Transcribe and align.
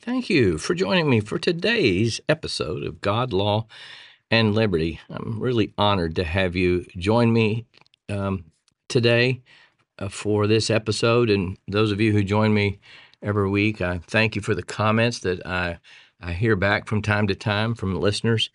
Thank 0.00 0.30
you 0.30 0.58
for 0.58 0.74
joining 0.74 1.10
me 1.10 1.20
for 1.20 1.38
today's 1.38 2.20
episode 2.28 2.84
of 2.84 3.00
God, 3.00 3.32
Law, 3.32 3.66
and 4.30 4.54
Liberty. 4.54 5.00
I'm 5.10 5.40
really 5.40 5.72
honored 5.76 6.14
to 6.16 6.24
have 6.24 6.54
you 6.54 6.84
join 6.96 7.32
me 7.32 7.66
um, 8.08 8.44
today 8.88 9.42
uh, 9.98 10.08
for 10.08 10.46
this 10.46 10.70
episode. 10.70 11.28
And 11.30 11.58
those 11.66 11.90
of 11.90 12.00
you 12.00 12.12
who 12.12 12.22
join 12.22 12.54
me 12.54 12.78
every 13.22 13.48
week, 13.48 13.80
I 13.80 13.98
thank 13.98 14.36
you 14.36 14.42
for 14.42 14.54
the 14.54 14.62
comments 14.62 15.20
that 15.20 15.44
I, 15.44 15.78
I 16.20 16.32
hear 16.32 16.54
back 16.54 16.86
from 16.86 17.02
time 17.02 17.26
to 17.26 17.34
time 17.34 17.74
from 17.74 17.98
listeners. 17.98 18.50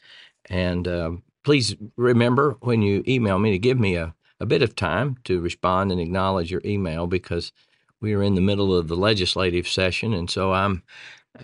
And 0.49 0.87
uh, 0.87 1.11
please 1.43 1.75
remember 1.97 2.55
when 2.61 2.81
you 2.81 3.03
email 3.07 3.39
me 3.39 3.51
to 3.51 3.59
give 3.59 3.79
me 3.79 3.95
a, 3.95 4.13
a 4.39 4.45
bit 4.45 4.61
of 4.61 4.75
time 4.75 5.17
to 5.25 5.41
respond 5.41 5.91
and 5.91 5.99
acknowledge 5.99 6.49
your 6.49 6.61
email 6.63 7.07
because 7.07 7.51
we 7.99 8.13
are 8.13 8.23
in 8.23 8.35
the 8.35 8.41
middle 8.41 8.75
of 8.75 8.87
the 8.87 8.95
legislative 8.95 9.67
session. 9.67 10.13
And 10.13 10.29
so 10.29 10.53
I'm 10.53 10.83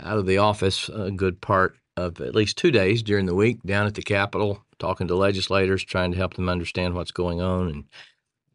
out 0.01 0.17
of 0.17 0.25
the 0.25 0.37
office 0.37 0.89
a 0.89 1.11
good 1.11 1.41
part 1.41 1.77
of 1.95 2.21
at 2.21 2.35
least 2.35 2.57
two 2.57 2.71
days 2.71 3.01
during 3.01 3.25
the 3.25 3.35
week 3.35 3.61
down 3.63 3.87
at 3.87 3.95
the 3.95 4.01
Capitol, 4.01 4.63
talking 4.79 5.07
to 5.07 5.15
legislators, 5.15 5.83
trying 5.83 6.11
to 6.11 6.17
help 6.17 6.35
them 6.35 6.49
understand 6.49 6.93
what's 6.93 7.11
going 7.11 7.41
on, 7.41 7.67
and, 7.69 7.83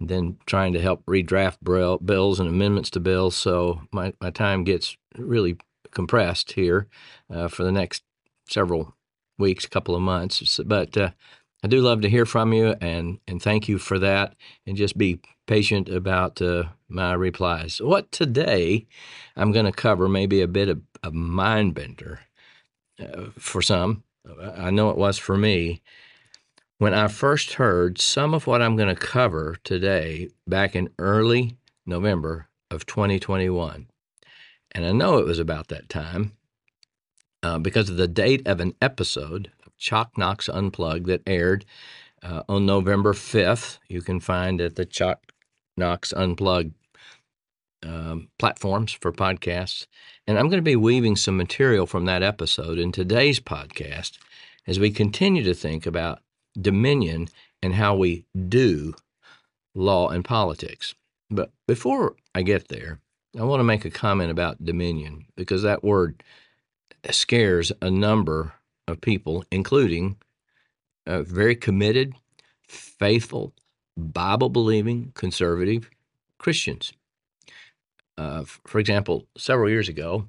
then 0.04 0.36
trying 0.46 0.72
to 0.72 0.80
help 0.80 1.06
redraft 1.06 1.58
bills 2.04 2.40
and 2.40 2.48
amendments 2.48 2.90
to 2.90 2.98
bills. 2.98 3.36
So 3.36 3.82
my, 3.92 4.12
my 4.20 4.30
time 4.30 4.64
gets 4.64 4.96
really 5.16 5.56
compressed 5.92 6.50
here 6.50 6.88
uh, 7.30 7.46
for 7.46 7.62
the 7.62 7.70
next 7.70 8.02
several 8.48 8.96
weeks, 9.38 9.64
couple 9.66 9.94
of 9.94 10.02
months. 10.02 10.58
But 10.64 10.96
uh, 10.96 11.10
I 11.62 11.68
do 11.68 11.80
love 11.80 12.00
to 12.00 12.10
hear 12.10 12.26
from 12.26 12.52
you, 12.52 12.74
and 12.80 13.20
and 13.28 13.40
thank 13.40 13.68
you 13.68 13.78
for 13.78 13.98
that. 14.00 14.34
And 14.66 14.76
just 14.76 14.98
be 14.98 15.20
patient 15.46 15.88
about 15.88 16.42
uh, 16.42 16.64
my 16.88 17.12
replies. 17.12 17.80
What 17.80 18.10
today 18.10 18.86
I'm 19.36 19.52
going 19.52 19.66
to 19.66 19.72
cover 19.72 20.08
maybe 20.08 20.40
a 20.40 20.48
bit 20.48 20.68
of 20.68 20.80
a 21.02 21.10
mind 21.10 21.74
bender 21.74 22.20
uh, 23.00 23.26
for 23.38 23.62
some. 23.62 24.04
I 24.56 24.70
know 24.70 24.90
it 24.90 24.96
was 24.96 25.18
for 25.18 25.36
me. 25.36 25.82
When 26.78 26.94
I 26.94 27.08
first 27.08 27.54
heard 27.54 28.00
some 28.00 28.34
of 28.34 28.46
what 28.46 28.62
I'm 28.62 28.76
going 28.76 28.94
to 28.94 29.00
cover 29.00 29.56
today 29.62 30.30
back 30.46 30.74
in 30.74 30.90
early 30.98 31.56
November 31.86 32.48
of 32.70 32.86
2021, 32.86 33.86
and 34.72 34.84
I 34.84 34.92
know 34.92 35.18
it 35.18 35.26
was 35.26 35.38
about 35.38 35.68
that 35.68 35.88
time 35.88 36.32
uh, 37.42 37.58
because 37.58 37.88
of 37.88 37.96
the 37.96 38.08
date 38.08 38.46
of 38.46 38.60
an 38.60 38.74
episode 38.80 39.52
of 39.66 39.76
Chalk 39.76 40.16
Knox 40.16 40.48
Unplugged 40.48 41.06
that 41.06 41.22
aired 41.26 41.64
uh, 42.22 42.42
on 42.48 42.66
November 42.66 43.12
5th. 43.12 43.78
You 43.88 44.02
can 44.02 44.20
find 44.20 44.60
at 44.60 44.76
the 44.76 44.84
Chalk 44.84 45.32
Knox 45.76 46.12
Unplugged 46.12 46.74
um, 47.84 48.28
platforms 48.38 48.92
for 48.92 49.12
podcasts. 49.12 49.86
And 50.26 50.38
I'm 50.38 50.48
going 50.48 50.58
to 50.58 50.62
be 50.62 50.76
weaving 50.76 51.16
some 51.16 51.36
material 51.36 51.86
from 51.86 52.04
that 52.04 52.22
episode 52.22 52.78
in 52.78 52.92
today's 52.92 53.40
podcast 53.40 54.18
as 54.66 54.78
we 54.78 54.90
continue 54.90 55.42
to 55.42 55.54
think 55.54 55.84
about 55.84 56.20
dominion 56.60 57.28
and 57.62 57.74
how 57.74 57.96
we 57.96 58.24
do 58.48 58.94
law 59.74 60.08
and 60.10 60.24
politics. 60.24 60.94
But 61.28 61.50
before 61.66 62.14
I 62.34 62.42
get 62.42 62.68
there, 62.68 63.00
I 63.38 63.42
want 63.42 63.60
to 63.60 63.64
make 63.64 63.84
a 63.84 63.90
comment 63.90 64.30
about 64.30 64.64
dominion 64.64 65.26
because 65.36 65.62
that 65.62 65.82
word 65.82 66.22
scares 67.10 67.72
a 67.80 67.90
number 67.90 68.52
of 68.86 69.00
people, 69.00 69.44
including 69.50 70.16
uh, 71.06 71.22
very 71.22 71.56
committed, 71.56 72.14
faithful, 72.68 73.52
Bible 73.96 74.50
believing, 74.50 75.10
conservative 75.14 75.90
Christians. 76.38 76.92
Uh, 78.18 78.44
for 78.66 78.78
example, 78.78 79.26
several 79.36 79.70
years 79.70 79.88
ago, 79.88 80.26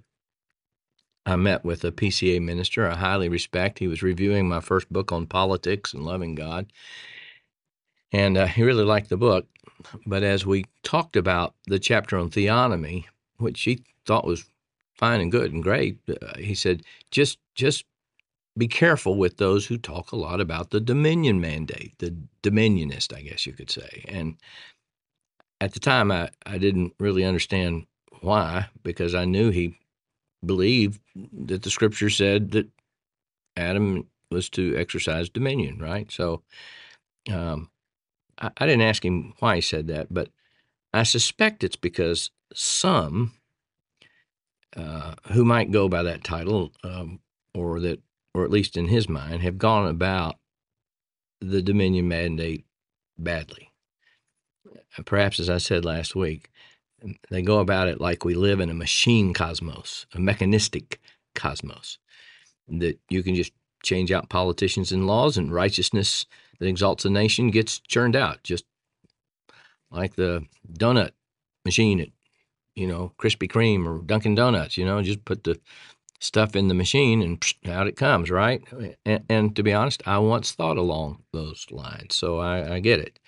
I 1.25 1.35
met 1.35 1.63
with 1.63 1.83
a 1.83 1.91
PCA 1.91 2.41
minister 2.41 2.87
I 2.87 2.95
highly 2.95 3.29
respect. 3.29 3.79
He 3.79 3.87
was 3.87 4.03
reviewing 4.03 4.47
my 4.47 4.59
first 4.59 4.91
book 4.91 5.11
on 5.11 5.25
politics 5.25 5.93
and 5.93 6.03
loving 6.03 6.35
God. 6.35 6.71
And 8.11 8.37
uh, 8.37 8.45
he 8.45 8.63
really 8.63 8.83
liked 8.83 9.09
the 9.09 9.17
book. 9.17 9.47
But 10.05 10.23
as 10.23 10.45
we 10.45 10.65
talked 10.83 11.15
about 11.15 11.55
the 11.65 11.79
chapter 11.79 12.17
on 12.17 12.29
theonomy, 12.29 13.05
which 13.37 13.61
he 13.61 13.83
thought 14.05 14.25
was 14.25 14.45
fine 14.95 15.21
and 15.21 15.31
good 15.31 15.51
and 15.51 15.63
great, 15.63 15.97
uh, 16.09 16.37
he 16.37 16.55
said, 16.55 16.83
just 17.11 17.39
just 17.55 17.85
be 18.57 18.67
careful 18.67 19.15
with 19.15 19.37
those 19.37 19.65
who 19.65 19.77
talk 19.77 20.11
a 20.11 20.15
lot 20.15 20.39
about 20.39 20.69
the 20.69 20.79
dominion 20.79 21.41
mandate, 21.41 21.97
the 21.97 22.15
dominionist, 22.43 23.15
I 23.15 23.21
guess 23.21 23.47
you 23.47 23.53
could 23.53 23.71
say. 23.71 24.05
And 24.07 24.35
at 25.63 25.73
the 25.73 25.79
time, 25.79 26.11
I, 26.11 26.29
I 26.45 26.57
didn't 26.57 26.93
really 26.99 27.23
understand 27.23 27.85
why, 28.21 28.67
because 28.83 29.15
I 29.15 29.25
knew 29.25 29.49
he 29.49 29.77
believed 30.45 30.99
that 31.15 31.63
the 31.63 31.69
scripture 31.69 32.09
said 32.09 32.51
that 32.51 32.67
Adam 33.55 34.07
was 34.29 34.49
to 34.49 34.75
exercise 34.77 35.29
dominion, 35.29 35.79
right? 35.79 36.11
So 36.11 36.41
um, 37.31 37.69
I, 38.39 38.51
I 38.57 38.65
didn't 38.65 38.81
ask 38.81 39.03
him 39.03 39.33
why 39.39 39.55
he 39.55 39.61
said 39.61 39.87
that, 39.87 40.07
but 40.13 40.29
I 40.93 41.03
suspect 41.03 41.63
it's 41.63 41.75
because 41.75 42.31
some 42.53 43.33
uh, 44.75 45.15
who 45.31 45.45
might 45.45 45.71
go 45.71 45.87
by 45.87 46.03
that 46.03 46.23
title 46.23 46.71
um, 46.83 47.19
or 47.53 47.79
that 47.79 48.01
or 48.33 48.43
at 48.43 48.51
least 48.51 48.77
in 48.77 48.87
his 48.87 49.07
mind, 49.07 49.41
have 49.43 49.57
gone 49.57 49.87
about 49.87 50.37
the 51.39 51.61
Dominion 51.61 52.07
mandate 52.07 52.65
badly. 53.17 53.69
Perhaps, 55.05 55.39
as 55.39 55.49
I 55.49 55.57
said 55.57 55.85
last 55.85 56.15
week, 56.15 56.49
they 57.29 57.41
go 57.41 57.59
about 57.59 57.87
it 57.87 57.99
like 57.99 58.23
we 58.23 58.35
live 58.35 58.59
in 58.59 58.69
a 58.69 58.73
machine 58.73 59.33
cosmos, 59.33 60.05
a 60.13 60.19
mechanistic 60.19 61.01
cosmos, 61.35 61.97
that 62.67 62.99
you 63.09 63.23
can 63.23 63.35
just 63.35 63.51
change 63.83 64.11
out 64.11 64.29
politicians 64.29 64.91
and 64.91 65.07
laws, 65.07 65.37
and 65.37 65.53
righteousness 65.53 66.25
that 66.59 66.67
exalts 66.67 67.05
a 67.05 67.09
nation 67.09 67.49
gets 67.49 67.79
churned 67.79 68.15
out, 68.15 68.43
just 68.43 68.63
like 69.91 70.15
the 70.15 70.45
donut 70.71 71.11
machine 71.65 71.99
at, 71.99 72.09
you 72.75 72.87
know, 72.87 73.11
Krispy 73.17 73.51
Kreme 73.51 73.85
or 73.85 74.01
Dunkin' 74.01 74.35
Donuts. 74.35 74.77
You 74.77 74.85
know, 74.85 75.01
just 75.01 75.25
put 75.25 75.43
the 75.43 75.59
stuff 76.19 76.55
in 76.55 76.69
the 76.69 76.73
machine 76.73 77.21
and 77.21 77.43
out 77.67 77.87
it 77.87 77.97
comes, 77.97 78.31
right? 78.31 78.63
And, 79.05 79.23
and, 79.29 79.55
to 79.55 79.63
be 79.63 79.73
honest, 79.73 80.01
I 80.07 80.19
once 80.19 80.53
thought 80.53 80.77
along 80.77 81.23
those 81.33 81.67
lines, 81.69 82.15
so 82.15 82.39
I, 82.39 82.75
I 82.75 82.79
get 82.79 82.99
it. 82.99 83.19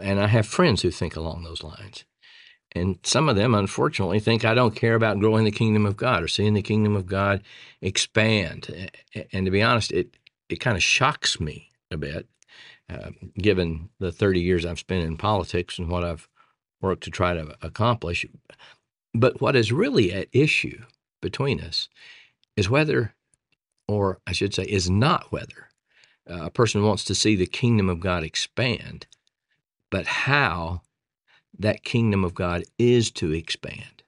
And 0.00 0.20
I 0.20 0.26
have 0.26 0.46
friends 0.46 0.82
who 0.82 0.90
think 0.90 1.16
along 1.16 1.42
those 1.42 1.62
lines. 1.62 2.04
And 2.72 2.98
some 3.02 3.28
of 3.28 3.36
them, 3.36 3.54
unfortunately, 3.54 4.20
think 4.20 4.44
I 4.44 4.54
don't 4.54 4.76
care 4.76 4.94
about 4.94 5.18
growing 5.18 5.44
the 5.44 5.50
kingdom 5.50 5.86
of 5.86 5.96
God 5.96 6.22
or 6.22 6.28
seeing 6.28 6.54
the 6.54 6.62
kingdom 6.62 6.94
of 6.94 7.06
God 7.06 7.42
expand. 7.80 8.90
And 9.32 9.44
to 9.44 9.50
be 9.50 9.62
honest, 9.62 9.90
it, 9.90 10.16
it 10.48 10.60
kind 10.60 10.76
of 10.76 10.82
shocks 10.82 11.40
me 11.40 11.70
a 11.90 11.96
bit, 11.96 12.28
uh, 12.88 13.10
given 13.36 13.88
the 13.98 14.12
30 14.12 14.40
years 14.40 14.64
I've 14.64 14.78
spent 14.78 15.04
in 15.04 15.16
politics 15.16 15.78
and 15.78 15.88
what 15.88 16.04
I've 16.04 16.28
worked 16.80 17.02
to 17.04 17.10
try 17.10 17.34
to 17.34 17.56
accomplish. 17.60 18.24
But 19.12 19.40
what 19.40 19.56
is 19.56 19.72
really 19.72 20.12
at 20.12 20.28
issue 20.32 20.82
between 21.20 21.60
us 21.60 21.88
is 22.56 22.70
whether, 22.70 23.14
or 23.88 24.20
I 24.26 24.32
should 24.32 24.54
say, 24.54 24.62
is 24.64 24.88
not 24.88 25.32
whether 25.32 25.70
uh, 26.28 26.44
a 26.44 26.50
person 26.50 26.84
wants 26.84 27.04
to 27.06 27.14
see 27.14 27.34
the 27.34 27.46
kingdom 27.46 27.88
of 27.88 28.00
God 28.00 28.22
expand, 28.22 29.06
but 29.90 30.06
how 30.06 30.82
that 31.58 31.84
kingdom 31.84 32.24
of 32.24 32.34
God 32.34 32.62
is 32.78 33.10
to 33.12 33.32
expand. 33.32 34.02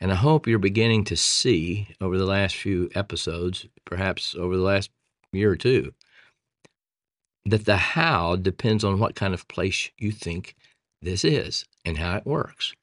And 0.00 0.12
I 0.12 0.16
hope 0.16 0.46
you're 0.46 0.58
beginning 0.58 1.04
to 1.04 1.16
see 1.16 1.88
over 2.00 2.18
the 2.18 2.26
last 2.26 2.56
few 2.56 2.90
episodes, 2.94 3.66
perhaps 3.84 4.34
over 4.34 4.56
the 4.56 4.62
last 4.62 4.90
year 5.32 5.50
or 5.50 5.56
two, 5.56 5.92
that 7.44 7.64
the 7.64 7.76
how 7.76 8.36
depends 8.36 8.84
on 8.84 8.98
what 8.98 9.14
kind 9.14 9.32
of 9.32 9.48
place 9.48 9.90
you 9.98 10.12
think 10.12 10.54
this 11.00 11.24
is 11.24 11.64
and 11.84 11.98
how 11.98 12.16
it 12.16 12.26
works. 12.26 12.74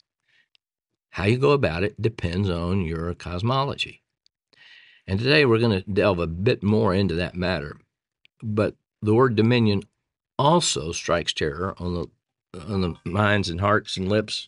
How 1.12 1.25
you 1.25 1.38
go 1.38 1.52
about 1.52 1.84
it 1.84 2.02
depends 2.02 2.50
on 2.50 2.86
your 2.86 3.13
cosmology. 3.13 4.01
And 5.06 5.19
today 5.19 5.45
we're 5.45 5.60
going 5.60 5.83
to 5.83 5.89
delve 5.89 6.19
a 6.19 6.27
bit 6.27 6.63
more 6.63 6.94
into 6.94 7.16
that 7.16 7.36
matter. 7.36 7.77
But 8.42 8.75
the 9.01 9.13
word 9.13 9.36
dominion 9.36 9.83
also 10.38 10.91
strikes 10.91 11.33
terror 11.33 11.75
on 11.77 11.94
the 11.94 12.07
on 12.68 12.81
the 12.81 12.95
minds 13.03 13.50
and 13.50 13.62
hearts 13.62 13.97
and 13.97 14.07
lips 14.07 14.47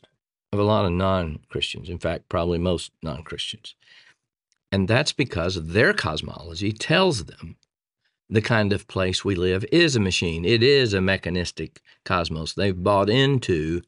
of 0.53 0.59
a 0.59 0.63
lot 0.63 0.85
of 0.85 0.91
non-Christians. 0.91 1.89
In 1.89 1.97
fact, 1.97 2.29
probably 2.29 2.59
most 2.59 2.91
non-Christians. 3.01 3.75
And 4.71 4.87
that's 4.87 5.11
because 5.11 5.55
their 5.67 5.93
cosmology 5.93 6.71
tells 6.71 7.25
them 7.25 7.55
the 8.29 8.41
kind 8.41 8.73
of 8.73 8.87
place 8.87 9.23
we 9.23 9.35
live 9.35 9.65
is 9.71 9.95
a 9.95 9.99
machine. 9.99 10.45
It 10.45 10.63
is 10.63 10.93
a 10.93 11.01
mechanistic 11.01 11.81
cosmos. 12.03 12.53
They've 12.53 12.83
bought 12.83 13.09
into 13.09 13.81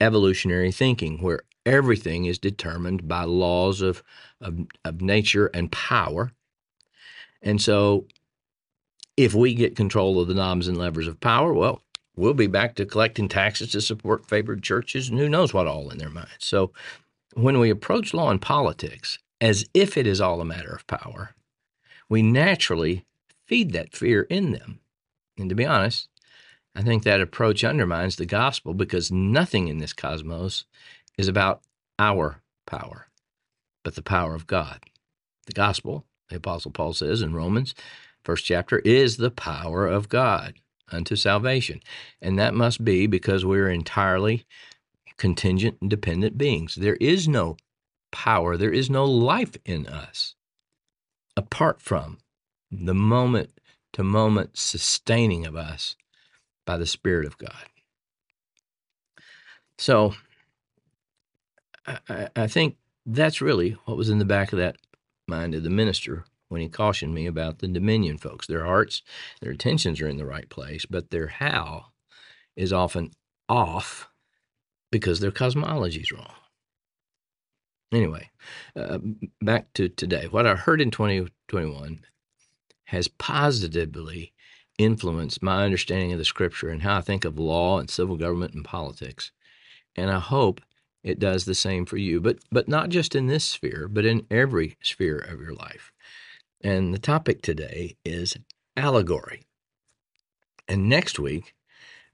evolutionary 0.00 0.72
thinking 0.72 1.22
where 1.22 1.42
everything 1.64 2.24
is 2.24 2.38
determined 2.38 3.06
by 3.06 3.24
laws 3.24 3.80
of, 3.80 4.02
of, 4.40 4.58
of 4.84 5.00
nature 5.00 5.46
and 5.46 5.70
power. 5.70 6.32
And 7.42 7.60
so, 7.60 8.06
if 9.24 9.34
we 9.34 9.54
get 9.54 9.76
control 9.76 10.20
of 10.20 10.28
the 10.28 10.34
knobs 10.34 10.66
and 10.66 10.78
levers 10.78 11.06
of 11.06 11.20
power, 11.20 11.52
well, 11.52 11.82
we'll 12.16 12.34
be 12.34 12.46
back 12.46 12.74
to 12.74 12.86
collecting 12.86 13.28
taxes 13.28 13.72
to 13.72 13.80
support 13.80 14.26
favored 14.26 14.62
churches 14.62 15.08
and 15.08 15.18
who 15.18 15.28
knows 15.28 15.52
what 15.52 15.66
all 15.66 15.90
in 15.90 15.98
their 15.98 16.10
minds. 16.10 16.30
So, 16.38 16.72
when 17.34 17.60
we 17.60 17.70
approach 17.70 18.12
law 18.12 18.30
and 18.30 18.42
politics, 18.42 19.18
as 19.40 19.64
if 19.72 19.96
it 19.96 20.06
is 20.06 20.20
all 20.20 20.40
a 20.40 20.44
matter 20.44 20.72
of 20.72 20.86
power, 20.86 21.34
we 22.08 22.22
naturally 22.22 23.04
feed 23.46 23.72
that 23.72 23.94
fear 23.94 24.22
in 24.22 24.52
them. 24.52 24.80
And 25.38 25.48
to 25.48 25.54
be 25.54 25.64
honest, 25.64 26.08
I 26.74 26.82
think 26.82 27.04
that 27.04 27.20
approach 27.20 27.62
undermines 27.62 28.16
the 28.16 28.26
gospel 28.26 28.74
because 28.74 29.12
nothing 29.12 29.68
in 29.68 29.78
this 29.78 29.92
cosmos 29.92 30.64
is 31.18 31.28
about 31.28 31.62
our 31.98 32.42
power, 32.66 33.08
but 33.84 33.94
the 33.94 34.02
power 34.02 34.34
of 34.34 34.46
God. 34.46 34.80
The 35.46 35.52
gospel, 35.52 36.04
the 36.28 36.36
Apostle 36.36 36.70
Paul 36.70 36.92
says 36.94 37.22
in 37.22 37.34
Romans, 37.34 37.74
first 38.24 38.44
chapter, 38.44 38.78
is 38.80 39.16
the 39.16 39.30
power 39.30 39.86
of 39.86 40.08
God 40.08 40.54
unto 40.92 41.16
salvation. 41.16 41.80
And 42.20 42.38
that 42.38 42.54
must 42.54 42.84
be 42.84 43.06
because 43.06 43.44
we're 43.44 43.70
entirely 43.70 44.46
contingent 45.16 45.78
and 45.80 45.90
dependent 45.90 46.38
beings. 46.38 46.74
There 46.74 46.96
is 46.96 47.28
no 47.28 47.56
power, 48.10 48.56
there 48.56 48.72
is 48.72 48.90
no 48.90 49.04
life 49.04 49.56
in 49.64 49.86
us 49.86 50.34
apart 51.36 51.80
from 51.80 52.18
the 52.70 52.94
moment 52.94 53.50
to 53.92 54.02
moment 54.04 54.56
sustaining 54.56 55.46
of 55.46 55.56
us 55.56 55.96
by 56.64 56.76
the 56.76 56.86
Spirit 56.86 57.26
of 57.26 57.38
God. 57.38 57.66
So 59.78 60.14
I, 61.86 62.28
I, 62.36 62.46
think 62.46 62.76
that's 63.06 63.40
really 63.40 63.70
what 63.86 63.96
was 63.96 64.10
in 64.10 64.18
the 64.18 64.24
back 64.24 64.52
of 64.52 64.58
that 64.58 64.76
mind 65.26 65.54
of 65.54 65.62
the 65.62 65.70
minister 65.70 66.24
when 66.50 66.60
he 66.60 66.68
cautioned 66.68 67.14
me 67.14 67.26
about 67.26 67.60
the 67.60 67.68
Dominion 67.68 68.18
folks. 68.18 68.46
Their 68.46 68.66
hearts, 68.66 69.02
their 69.40 69.52
intentions 69.52 70.00
are 70.00 70.08
in 70.08 70.18
the 70.18 70.26
right 70.26 70.48
place, 70.50 70.84
but 70.84 71.10
their 71.10 71.28
how 71.28 71.86
is 72.56 72.72
often 72.72 73.12
off 73.48 74.10
because 74.90 75.20
their 75.20 75.30
cosmology 75.30 76.00
is 76.00 76.12
wrong. 76.12 76.34
Anyway, 77.92 78.30
uh, 78.76 78.98
back 79.40 79.72
to 79.74 79.88
today. 79.88 80.26
What 80.28 80.46
I 80.46 80.54
heard 80.54 80.80
in 80.80 80.90
2021 80.90 82.00
has 82.84 83.08
positively 83.08 84.32
influenced 84.78 85.42
my 85.42 85.64
understanding 85.64 86.12
of 86.12 86.18
the 86.18 86.24
scripture 86.24 86.68
and 86.68 86.82
how 86.82 86.98
I 86.98 87.00
think 87.00 87.24
of 87.24 87.38
law 87.38 87.78
and 87.78 87.88
civil 87.88 88.16
government 88.16 88.54
and 88.54 88.64
politics. 88.64 89.30
And 89.94 90.10
I 90.10 90.18
hope 90.18 90.60
it 91.02 91.18
does 91.18 91.44
the 91.44 91.54
same 91.54 91.86
for 91.86 91.96
you, 91.96 92.20
but 92.20 92.38
but 92.52 92.68
not 92.68 92.90
just 92.90 93.14
in 93.14 93.26
this 93.26 93.44
sphere, 93.44 93.88
but 93.88 94.04
in 94.04 94.26
every 94.30 94.76
sphere 94.82 95.18
of 95.18 95.40
your 95.40 95.54
life. 95.54 95.92
And 96.62 96.92
the 96.92 96.98
topic 96.98 97.42
today 97.42 97.96
is 98.04 98.36
allegory. 98.76 99.46
And 100.68 100.88
next 100.88 101.18
week, 101.18 101.54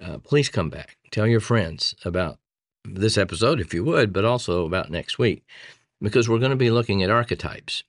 uh, 0.01 0.19
please 0.19 0.49
come 0.49 0.71
back. 0.71 0.97
Tell 1.11 1.27
your 1.27 1.41
friends 1.41 1.95
about 2.05 2.39
this 2.85 3.19
episode 3.19 3.61
if 3.61 3.75
you 3.75 3.83
would, 3.85 4.13
but 4.13 4.25
also 4.25 4.65
about 4.65 4.91
next 4.91 5.19
week, 5.19 5.45
because 6.01 6.29
we're 6.29 6.39
going 6.39 6.51
to 6.51 6.57
be 6.57 6.71
looking 6.71 7.03
at 7.03 7.11
archetypes 7.11 7.83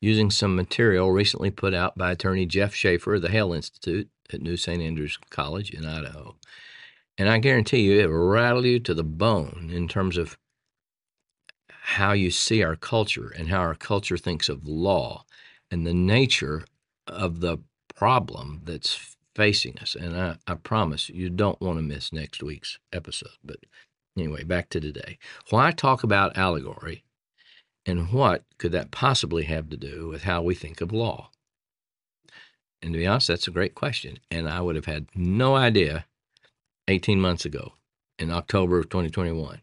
using 0.00 0.30
some 0.30 0.54
material 0.54 1.10
recently 1.10 1.50
put 1.50 1.72
out 1.72 1.96
by 1.96 2.12
attorney 2.12 2.44
Jeff 2.44 2.74
Schaefer 2.74 3.14
of 3.14 3.22
the 3.22 3.30
Hale 3.30 3.52
Institute 3.52 4.08
at 4.32 4.42
New 4.42 4.56
St. 4.56 4.82
Andrews 4.82 5.18
College 5.30 5.70
in 5.70 5.86
Idaho. 5.86 6.36
And 7.16 7.28
I 7.30 7.38
guarantee 7.38 7.80
you, 7.80 8.00
it 8.00 8.08
will 8.08 8.28
rattle 8.28 8.66
you 8.66 8.78
to 8.80 8.92
the 8.92 9.04
bone 9.04 9.70
in 9.72 9.88
terms 9.88 10.18
of 10.18 10.36
how 11.68 12.12
you 12.12 12.30
see 12.30 12.62
our 12.62 12.76
culture 12.76 13.32
and 13.36 13.48
how 13.48 13.60
our 13.60 13.74
culture 13.74 14.18
thinks 14.18 14.48
of 14.48 14.66
law 14.66 15.24
and 15.70 15.86
the 15.86 15.94
nature 15.94 16.64
of 17.06 17.40
the 17.40 17.58
problem 17.94 18.62
that's 18.64 19.16
facing 19.34 19.78
us. 19.78 19.94
And 19.94 20.16
I, 20.16 20.36
I 20.46 20.54
promise 20.54 21.08
you 21.08 21.30
don't 21.30 21.60
want 21.60 21.78
to 21.78 21.82
miss 21.82 22.12
next 22.12 22.42
week's 22.42 22.78
episode. 22.92 23.36
But 23.44 23.58
anyway, 24.16 24.44
back 24.44 24.70
to 24.70 24.80
today. 24.80 25.18
Why 25.50 25.70
talk 25.72 26.02
about 26.02 26.36
allegory? 26.36 27.04
And 27.84 28.12
what 28.12 28.44
could 28.58 28.72
that 28.72 28.90
possibly 28.90 29.44
have 29.44 29.68
to 29.70 29.76
do 29.76 30.08
with 30.08 30.24
how 30.24 30.42
we 30.42 30.54
think 30.54 30.80
of 30.80 30.92
law? 30.92 31.30
And 32.82 32.92
to 32.92 32.98
be 32.98 33.06
honest, 33.06 33.28
that's 33.28 33.48
a 33.48 33.52
great 33.52 33.74
question. 33.74 34.18
And 34.30 34.48
I 34.48 34.60
would 34.60 34.76
have 34.76 34.86
had 34.86 35.06
no 35.14 35.54
idea 35.54 36.06
18 36.88 37.20
months 37.20 37.44
ago 37.44 37.74
in 38.18 38.30
October 38.30 38.78
of 38.78 38.88
2021. 38.88 39.60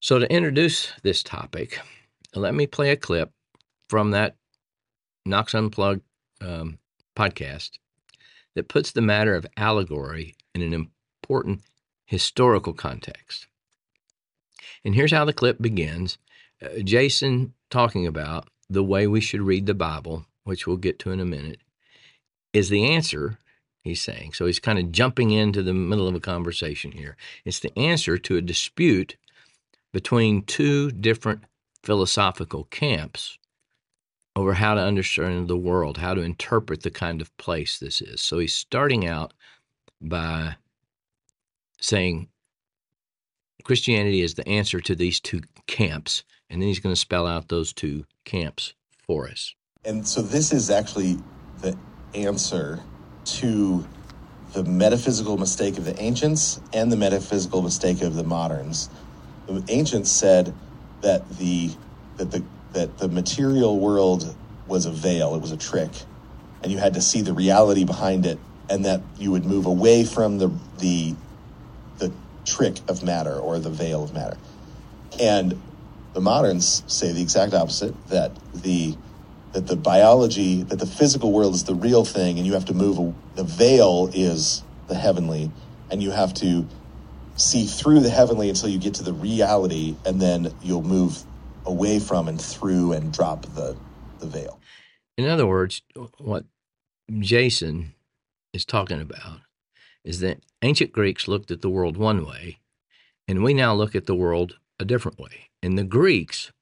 So, 0.00 0.18
to 0.20 0.32
introduce 0.32 0.92
this 1.02 1.22
topic, 1.24 1.80
let 2.34 2.54
me 2.54 2.66
play 2.66 2.90
a 2.90 2.96
clip 2.96 3.32
from 3.88 4.12
that 4.12 4.36
Knox 5.28 5.54
Unplugged 5.54 6.02
um, 6.40 6.78
podcast 7.16 7.78
that 8.54 8.68
puts 8.68 8.90
the 8.90 9.02
matter 9.02 9.34
of 9.34 9.46
allegory 9.56 10.34
in 10.54 10.62
an 10.62 10.72
important 11.22 11.62
historical 12.06 12.72
context. 12.72 13.46
And 14.84 14.94
here's 14.94 15.12
how 15.12 15.24
the 15.24 15.32
clip 15.32 15.60
begins 15.60 16.18
uh, 16.62 16.80
Jason 16.82 17.54
talking 17.70 18.06
about 18.06 18.48
the 18.68 18.82
way 18.82 19.06
we 19.06 19.20
should 19.20 19.42
read 19.42 19.66
the 19.66 19.74
Bible, 19.74 20.26
which 20.44 20.66
we'll 20.66 20.76
get 20.76 20.98
to 21.00 21.10
in 21.12 21.20
a 21.20 21.24
minute, 21.24 21.60
is 22.52 22.68
the 22.68 22.84
answer, 22.84 23.38
he's 23.82 24.02
saying. 24.02 24.32
So 24.32 24.46
he's 24.46 24.58
kind 24.58 24.78
of 24.78 24.90
jumping 24.90 25.30
into 25.30 25.62
the 25.62 25.74
middle 25.74 26.08
of 26.08 26.14
a 26.14 26.20
conversation 26.20 26.92
here. 26.92 27.16
It's 27.44 27.60
the 27.60 27.76
answer 27.78 28.18
to 28.18 28.36
a 28.36 28.42
dispute 28.42 29.16
between 29.92 30.42
two 30.42 30.90
different 30.90 31.44
philosophical 31.82 32.64
camps 32.64 33.38
over 34.38 34.52
how 34.52 34.74
to 34.74 34.80
understand 34.80 35.48
the 35.48 35.56
world, 35.56 35.98
how 35.98 36.14
to 36.14 36.20
interpret 36.20 36.84
the 36.84 36.92
kind 36.92 37.20
of 37.20 37.36
place 37.38 37.80
this 37.80 38.00
is. 38.00 38.20
So 38.20 38.38
he's 38.38 38.54
starting 38.54 39.04
out 39.04 39.34
by 40.00 40.54
saying 41.80 42.28
Christianity 43.64 44.20
is 44.20 44.34
the 44.34 44.46
answer 44.46 44.80
to 44.80 44.94
these 44.94 45.18
two 45.18 45.40
camps, 45.66 46.22
and 46.48 46.62
then 46.62 46.68
he's 46.68 46.78
going 46.78 46.94
to 46.94 47.00
spell 47.00 47.26
out 47.26 47.48
those 47.48 47.72
two 47.72 48.04
camps 48.24 48.74
for 49.04 49.28
us. 49.28 49.56
And 49.84 50.06
so 50.06 50.22
this 50.22 50.52
is 50.52 50.70
actually 50.70 51.18
the 51.60 51.76
answer 52.14 52.78
to 53.24 53.84
the 54.52 54.62
metaphysical 54.62 55.36
mistake 55.36 55.78
of 55.78 55.84
the 55.84 56.00
ancients 56.00 56.60
and 56.72 56.92
the 56.92 56.96
metaphysical 56.96 57.60
mistake 57.60 58.02
of 58.02 58.14
the 58.14 58.22
moderns. 58.24 58.88
The 59.48 59.64
ancients 59.68 60.12
said 60.12 60.54
that 61.00 61.28
the 61.38 61.72
that 62.18 62.30
the 62.30 62.44
that 62.78 62.98
the 62.98 63.08
material 63.08 63.80
world 63.80 64.36
was 64.66 64.86
a 64.86 64.92
veil, 64.92 65.36
it 65.36 65.42
was 65.42 65.52
a 65.52 65.58
trick, 65.58 65.92
and 66.62 66.72
you 66.72 66.78
had 66.78 66.94
to 66.94 67.02
see 67.02 67.22
the 67.22 67.34
reality 67.34 67.84
behind 67.84 68.26
it, 68.26 68.40
and 68.70 68.86
that 68.86 69.02
you 69.16 69.32
would 69.32 69.46
move 69.46 69.66
away 69.66 70.04
from 70.04 70.38
the 70.38 70.48
the 70.78 71.18
the 71.98 72.14
trick 72.46 72.80
of 72.88 73.02
matter 73.04 73.38
or 73.38 73.60
the 73.60 73.70
veil 73.70 74.04
of 74.04 74.14
matter. 74.14 74.38
And 75.20 75.62
the 76.14 76.22
moderns 76.22 76.84
say 76.88 77.12
the 77.12 77.22
exact 77.22 77.54
opposite 77.54 78.08
that 78.08 78.38
the 78.54 78.98
that 79.54 79.66
the 79.68 79.76
biology 79.76 80.62
that 80.64 80.78
the 80.78 80.86
physical 80.86 81.32
world 81.32 81.54
is 81.54 81.64
the 81.64 81.76
real 81.76 82.04
thing 82.04 82.38
and 82.38 82.46
you 82.46 82.54
have 82.54 82.66
to 82.66 82.74
move 82.74 83.16
the 83.34 83.44
veil 83.44 84.10
is 84.14 84.64
the 84.88 84.96
heavenly 84.96 85.52
and 85.90 86.02
you 86.02 86.12
have 86.12 86.34
to 86.34 86.68
see 87.36 87.66
through 87.66 88.00
the 88.00 88.10
heavenly 88.10 88.48
until 88.50 88.68
you 88.70 88.78
get 88.78 88.94
to 88.94 89.04
the 89.04 89.14
reality 89.14 89.98
and 90.06 90.20
then 90.20 90.56
you'll 90.60 90.82
move 90.84 91.24
away 91.66 91.98
from 91.98 92.28
and 92.28 92.40
through 92.40 92.92
and 92.92 93.12
drop 93.12 93.42
the, 93.54 93.76
the 94.18 94.26
veil. 94.26 94.58
In 95.16 95.28
other 95.28 95.46
words, 95.46 95.82
what 96.18 96.44
Jason 97.18 97.94
is 98.52 98.64
talking 98.64 99.00
about 99.00 99.40
is 100.04 100.20
that 100.20 100.40
ancient 100.62 100.92
Greeks 100.92 101.28
looked 101.28 101.50
at 101.50 101.60
the 101.60 101.70
world 101.70 101.96
one 101.96 102.24
way, 102.24 102.58
and 103.26 103.42
we 103.42 103.52
now 103.52 103.74
look 103.74 103.94
at 103.94 104.06
the 104.06 104.14
world 104.14 104.56
a 104.78 104.84
different 104.84 105.18
way. 105.18 105.50
And 105.62 105.76
the 105.76 105.84
Greeks 105.84 106.52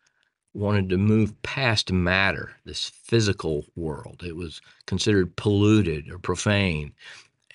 wanted 0.55 0.88
to 0.88 0.97
move 0.97 1.41
past 1.43 1.93
matter, 1.93 2.53
this 2.65 2.88
physical 2.88 3.67
world. 3.76 4.23
It 4.26 4.37
was 4.37 4.62
considered 4.87 5.37
polluted 5.37 6.11
or 6.11 6.19
profane. 6.19 6.95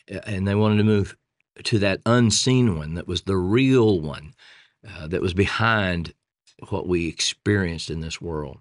And 0.08 0.48
they 0.48 0.56
wanted 0.56 0.78
to 0.78 0.84
move 0.84 1.18
to 1.64 1.80
that 1.80 2.02
unseen 2.06 2.78
one 2.78 2.94
that 2.94 3.08
was 3.08 3.24
the 3.24 3.38
real 3.38 4.00
one 4.00 4.34
uh, 4.88 5.08
that 5.08 5.22
was 5.22 5.34
behind 5.34 6.14
what 6.70 6.88
we 6.88 7.08
experienced 7.08 7.90
in 7.90 8.02
this 8.02 8.22
world. 8.22 8.60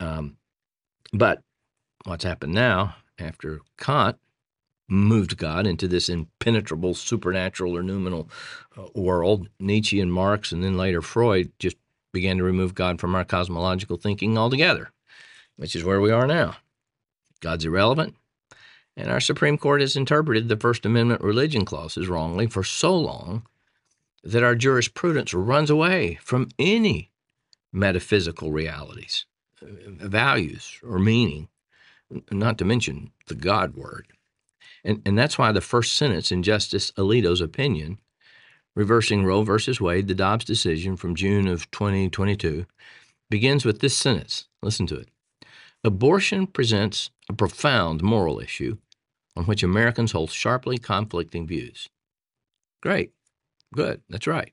Um, 0.00 0.36
but 1.12 1.42
what's 2.04 2.24
happened 2.24 2.54
now 2.54 2.96
after 3.18 3.60
Kant 3.78 4.16
moved 4.88 5.36
God 5.36 5.66
into 5.66 5.88
this 5.88 6.08
impenetrable 6.08 6.94
supernatural 6.94 7.76
or 7.76 7.82
noumenal 7.82 8.28
uh, 8.76 8.86
world, 8.94 9.48
Nietzsche 9.58 10.00
and 10.00 10.12
Marx, 10.12 10.52
and 10.52 10.62
then 10.62 10.76
later 10.76 11.00
Freud 11.00 11.52
just 11.58 11.76
began 12.12 12.36
to 12.36 12.44
remove 12.44 12.74
God 12.74 13.00
from 13.00 13.14
our 13.14 13.24
cosmological 13.24 13.96
thinking 13.96 14.36
altogether, 14.36 14.90
which 15.56 15.74
is 15.74 15.84
where 15.84 16.00
we 16.00 16.10
are 16.10 16.26
now. 16.26 16.56
God's 17.40 17.64
irrelevant, 17.64 18.14
and 18.96 19.10
our 19.10 19.20
Supreme 19.20 19.56
Court 19.56 19.80
has 19.80 19.96
interpreted 19.96 20.48
the 20.48 20.56
First 20.56 20.84
Amendment 20.84 21.22
religion 21.22 21.64
clauses 21.64 22.08
wrongly 22.08 22.46
for 22.46 22.62
so 22.62 22.94
long 22.94 23.46
that 24.24 24.42
our 24.42 24.54
jurisprudence 24.54 25.34
runs 25.34 25.70
away 25.70 26.18
from 26.22 26.48
any 26.58 27.10
metaphysical 27.72 28.52
realities, 28.52 29.26
uh, 29.62 29.66
values, 30.06 30.78
or 30.82 30.98
meaning, 30.98 31.48
not 32.30 32.58
to 32.58 32.64
mention 32.64 33.10
the 33.26 33.34
God 33.34 33.74
word. 33.74 34.06
And, 34.84 35.00
and 35.06 35.18
that's 35.18 35.38
why 35.38 35.52
the 35.52 35.60
first 35.60 35.96
sentence 35.96 36.30
in 36.30 36.42
Justice 36.42 36.90
Alito's 36.92 37.40
opinion, 37.40 37.98
reversing 38.74 39.24
Roe 39.24 39.42
versus 39.42 39.80
Wade, 39.80 40.08
the 40.08 40.14
Dobbs 40.14 40.44
decision 40.44 40.96
from 40.96 41.14
June 41.14 41.46
of 41.46 41.70
2022, 41.70 42.66
begins 43.30 43.64
with 43.64 43.80
this 43.80 43.96
sentence. 43.96 44.48
Listen 44.62 44.86
to 44.88 44.96
it. 44.96 45.08
Abortion 45.84 46.46
presents 46.46 47.10
a 47.28 47.32
profound 47.32 48.02
moral 48.02 48.40
issue 48.40 48.76
on 49.36 49.44
which 49.44 49.62
Americans 49.62 50.12
hold 50.12 50.30
sharply 50.30 50.78
conflicting 50.78 51.46
views. 51.46 51.88
Great. 52.80 53.12
Good. 53.72 54.02
That's 54.08 54.26
right. 54.26 54.52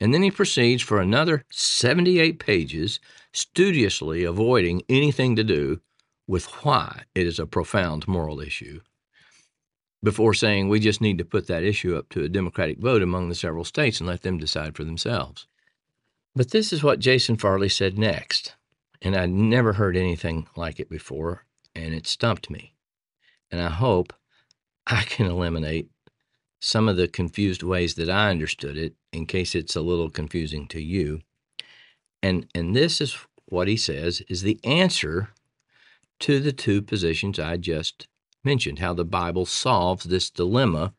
And 0.00 0.12
then 0.12 0.22
he 0.22 0.30
proceeds 0.30 0.82
for 0.82 1.00
another 1.00 1.44
78 1.50 2.38
pages, 2.40 2.98
studiously 3.32 4.24
avoiding 4.24 4.82
anything 4.88 5.36
to 5.36 5.44
do 5.44 5.80
with 6.26 6.46
why 6.64 7.02
it 7.14 7.26
is 7.26 7.38
a 7.38 7.46
profound 7.46 8.08
moral 8.08 8.40
issue, 8.40 8.80
before 10.02 10.34
saying 10.34 10.68
we 10.68 10.80
just 10.80 11.00
need 11.00 11.18
to 11.18 11.24
put 11.24 11.46
that 11.46 11.62
issue 11.62 11.96
up 11.96 12.08
to 12.08 12.24
a 12.24 12.28
democratic 12.28 12.78
vote 12.78 13.02
among 13.02 13.28
the 13.28 13.34
several 13.34 13.64
states 13.64 14.00
and 14.00 14.08
let 14.08 14.22
them 14.22 14.38
decide 14.38 14.74
for 14.74 14.82
themselves. 14.82 15.46
But 16.34 16.50
this 16.50 16.72
is 16.72 16.82
what 16.82 16.98
Jason 16.98 17.36
Farley 17.36 17.68
said 17.68 17.98
next, 17.98 18.56
and 19.00 19.14
I'd 19.14 19.30
never 19.30 19.74
heard 19.74 19.96
anything 19.96 20.48
like 20.56 20.80
it 20.80 20.88
before, 20.90 21.44
and 21.74 21.94
it 21.94 22.06
stumped 22.06 22.50
me. 22.50 22.74
And 23.50 23.60
I 23.60 23.68
hope 23.68 24.12
I 24.86 25.02
can 25.02 25.26
eliminate 25.26 25.90
some 26.62 26.88
of 26.88 26.96
the 26.96 27.08
confused 27.08 27.64
ways 27.64 27.96
that 27.96 28.08
I 28.08 28.30
understood 28.30 28.76
it 28.76 28.94
in 29.12 29.26
case 29.26 29.56
it's 29.56 29.74
a 29.74 29.80
little 29.80 30.08
confusing 30.08 30.68
to 30.68 30.80
you. 30.80 31.20
And 32.22 32.46
and 32.54 32.74
this 32.74 33.00
is 33.00 33.18
what 33.46 33.66
he 33.66 33.76
says 33.76 34.22
is 34.28 34.42
the 34.42 34.60
answer 34.64 35.30
to 36.20 36.38
the 36.38 36.52
two 36.52 36.80
positions 36.80 37.40
I 37.40 37.56
just 37.56 38.06
mentioned, 38.44 38.78
how 38.78 38.94
the 38.94 39.04
Bible 39.04 39.44
solves 39.44 40.04
this 40.04 40.30
dilemma 40.30 40.94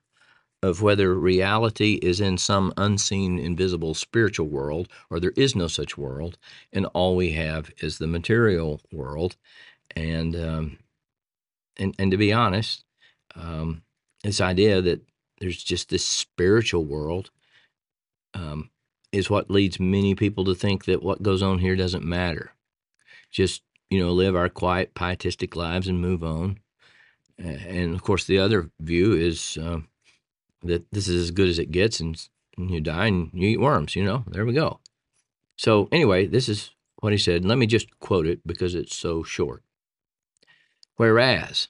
of 0.62 0.82
whether 0.82 1.14
reality 1.16 1.94
is 2.02 2.20
in 2.20 2.38
some 2.38 2.74
unseen, 2.76 3.40
invisible 3.40 3.94
spiritual 3.94 4.48
world 4.48 4.90
or 5.10 5.20
there 5.20 5.34
is 5.38 5.56
no 5.56 5.68
such 5.68 5.98
world, 5.98 6.38
and 6.74 6.86
all 6.88 7.16
we 7.16 7.32
have 7.32 7.72
is 7.78 7.98
the 7.98 8.08
material 8.08 8.82
world. 8.92 9.38
And 9.96 10.36
um, 10.36 10.78
and 11.78 11.96
and 11.98 12.12
to 12.12 12.18
be 12.18 12.34
honest, 12.34 12.84
um, 13.36 13.84
this 14.24 14.42
idea 14.42 14.82
that 14.82 15.02
there's 15.44 15.62
just 15.62 15.90
this 15.90 16.06
spiritual 16.06 16.86
world 16.86 17.30
um, 18.34 18.70
is 19.12 19.30
what 19.30 19.52
leads 19.52 19.80
many 19.80 20.16
people 20.16 20.46
to 20.46 20.56
think 20.56 20.86
that 20.86 21.04
what 21.04 21.22
goes 21.22 21.44
on 21.44 21.60
here 21.60 21.76
doesn't 21.76 22.06
matter. 22.06 22.54
Just 23.30 23.62
you 23.90 24.00
know, 24.00 24.12
live 24.12 24.36
our 24.36 24.50
quiet, 24.50 24.96
pietistic 24.96 25.56
lives 25.56 25.88
and 25.88 26.02
move 26.02 26.24
on. 26.24 26.58
And 27.38 27.94
of 27.94 28.02
course, 28.02 28.24
the 28.24 28.40
other 28.40 28.72
view 28.80 29.14
is 29.14 29.58
uh, 29.62 29.82
that 30.64 30.86
this 30.92 31.08
is 31.08 31.26
as 31.26 31.32
good 31.32 31.50
as 31.50 31.60
it 31.60 31.72
gets, 31.72 32.00
and, 32.00 32.20
and 32.58 32.72
you 32.72 32.80
die 32.80 33.08
and 33.08 33.30
you 33.34 33.50
eat 33.50 33.60
worms. 33.60 33.96
You 33.96 34.04
know, 34.04 34.24
there 34.28 34.46
we 34.46 34.54
go. 34.54 34.80
So 35.58 35.90
anyway, 35.92 36.26
this 36.26 36.48
is 36.50 36.72
what 37.02 37.12
he 37.12 37.20
said. 37.20 37.44
let 37.44 37.58
me 37.58 37.68
just 37.68 38.00
quote 38.00 38.26
it 38.26 38.40
because 38.48 38.76
it's 38.76 38.96
so 38.96 39.24
short. 39.24 39.62
Whereas, 40.96 41.68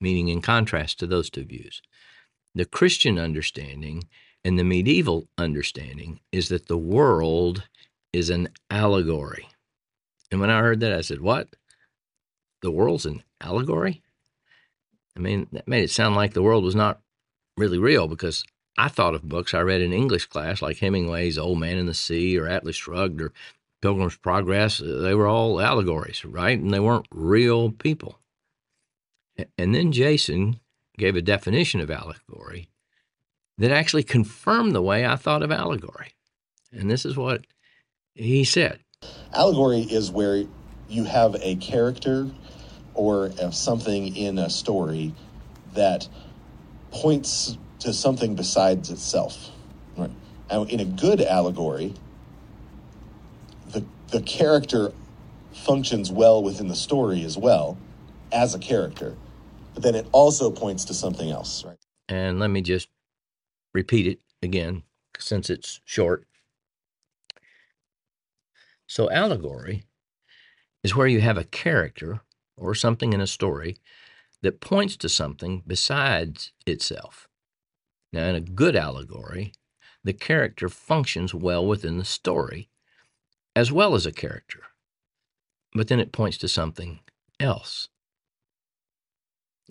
meaning 0.00 0.28
in 0.28 0.42
contrast 0.42 0.98
to 0.98 1.06
those 1.06 1.30
two 1.30 1.44
views, 1.44 1.80
the 2.56 2.64
Christian 2.64 3.18
understanding 3.18 4.08
and 4.42 4.58
the 4.58 4.64
medieval 4.64 5.28
understanding 5.36 6.20
is 6.32 6.48
that 6.48 6.66
the 6.66 6.78
world 6.78 7.68
is 8.14 8.30
an 8.30 8.48
allegory. 8.70 9.46
And 10.30 10.40
when 10.40 10.50
I 10.50 10.60
heard 10.60 10.80
that, 10.80 10.92
I 10.92 11.02
said, 11.02 11.20
What? 11.20 11.48
The 12.62 12.70
world's 12.70 13.04
an 13.04 13.22
allegory? 13.40 14.02
I 15.14 15.20
mean, 15.20 15.46
that 15.52 15.68
made 15.68 15.84
it 15.84 15.90
sound 15.90 16.16
like 16.16 16.32
the 16.32 16.42
world 16.42 16.64
was 16.64 16.74
not 16.74 17.00
really 17.58 17.78
real 17.78 18.08
because 18.08 18.42
I 18.78 18.88
thought 18.88 19.14
of 19.14 19.28
books 19.28 19.52
I 19.52 19.60
read 19.60 19.82
in 19.82 19.92
English 19.92 20.26
class 20.26 20.62
like 20.62 20.78
Hemingway's 20.78 21.38
Old 21.38 21.58
Man 21.58 21.76
and 21.76 21.88
the 21.88 21.94
Sea 21.94 22.38
or 22.38 22.48
Atlas 22.48 22.76
Shrugged 22.76 23.20
or 23.20 23.32
Pilgrim's 23.82 24.16
Progress. 24.16 24.78
They 24.78 25.14
were 25.14 25.26
all 25.26 25.60
allegories, 25.60 26.24
right? 26.24 26.58
And 26.58 26.72
they 26.72 26.80
weren't 26.80 27.06
real 27.10 27.70
people. 27.70 28.18
And 29.58 29.74
then 29.74 29.92
Jason 29.92 30.60
gave 30.98 31.16
a 31.16 31.22
definition 31.22 31.80
of 31.80 31.90
allegory 31.90 32.68
that 33.58 33.70
actually 33.70 34.02
confirmed 34.02 34.74
the 34.74 34.82
way 34.82 35.06
I 35.06 35.16
thought 35.16 35.42
of 35.42 35.50
allegory. 35.50 36.12
And 36.72 36.90
this 36.90 37.04
is 37.04 37.16
what 37.16 37.46
he 38.14 38.44
said 38.44 38.80
Allegory 39.32 39.80
is 39.80 40.10
where 40.10 40.44
you 40.88 41.04
have 41.04 41.36
a 41.40 41.56
character 41.56 42.28
or 42.94 43.30
something 43.52 44.16
in 44.16 44.38
a 44.38 44.48
story 44.48 45.14
that 45.74 46.08
points 46.90 47.58
to 47.80 47.92
something 47.92 48.34
besides 48.34 48.90
itself. 48.90 49.50
Right? 49.96 50.10
Now, 50.50 50.64
in 50.64 50.80
a 50.80 50.84
good 50.84 51.20
allegory, 51.20 51.94
the, 53.68 53.84
the 54.08 54.22
character 54.22 54.92
functions 55.52 56.10
well 56.10 56.42
within 56.42 56.68
the 56.68 56.76
story 56.76 57.22
as 57.22 57.36
well 57.36 57.76
as 58.32 58.54
a 58.54 58.58
character 58.58 59.16
but 59.76 59.82
then 59.82 59.94
it 59.94 60.06
also 60.12 60.50
points 60.50 60.86
to 60.86 60.94
something 60.94 61.30
else, 61.30 61.62
right? 61.62 61.76
And 62.08 62.40
let 62.40 62.48
me 62.48 62.62
just 62.62 62.88
repeat 63.74 64.06
it 64.06 64.20
again 64.42 64.84
since 65.18 65.50
it's 65.50 65.82
short. 65.84 66.26
So, 68.86 69.10
allegory 69.10 69.84
is 70.82 70.96
where 70.96 71.06
you 71.06 71.20
have 71.20 71.36
a 71.36 71.44
character 71.44 72.22
or 72.56 72.74
something 72.74 73.12
in 73.12 73.20
a 73.20 73.26
story 73.26 73.76
that 74.40 74.62
points 74.62 74.96
to 74.96 75.10
something 75.10 75.62
besides 75.66 76.52
itself. 76.66 77.28
Now, 78.14 78.28
in 78.28 78.34
a 78.34 78.40
good 78.40 78.76
allegory, 78.76 79.52
the 80.02 80.14
character 80.14 80.70
functions 80.70 81.34
well 81.34 81.66
within 81.66 81.98
the 81.98 82.04
story 82.06 82.70
as 83.54 83.70
well 83.70 83.94
as 83.94 84.06
a 84.06 84.12
character, 84.12 84.60
but 85.74 85.88
then 85.88 86.00
it 86.00 86.12
points 86.12 86.38
to 86.38 86.48
something 86.48 87.00
else. 87.38 87.90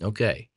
Okay. 0.02 0.48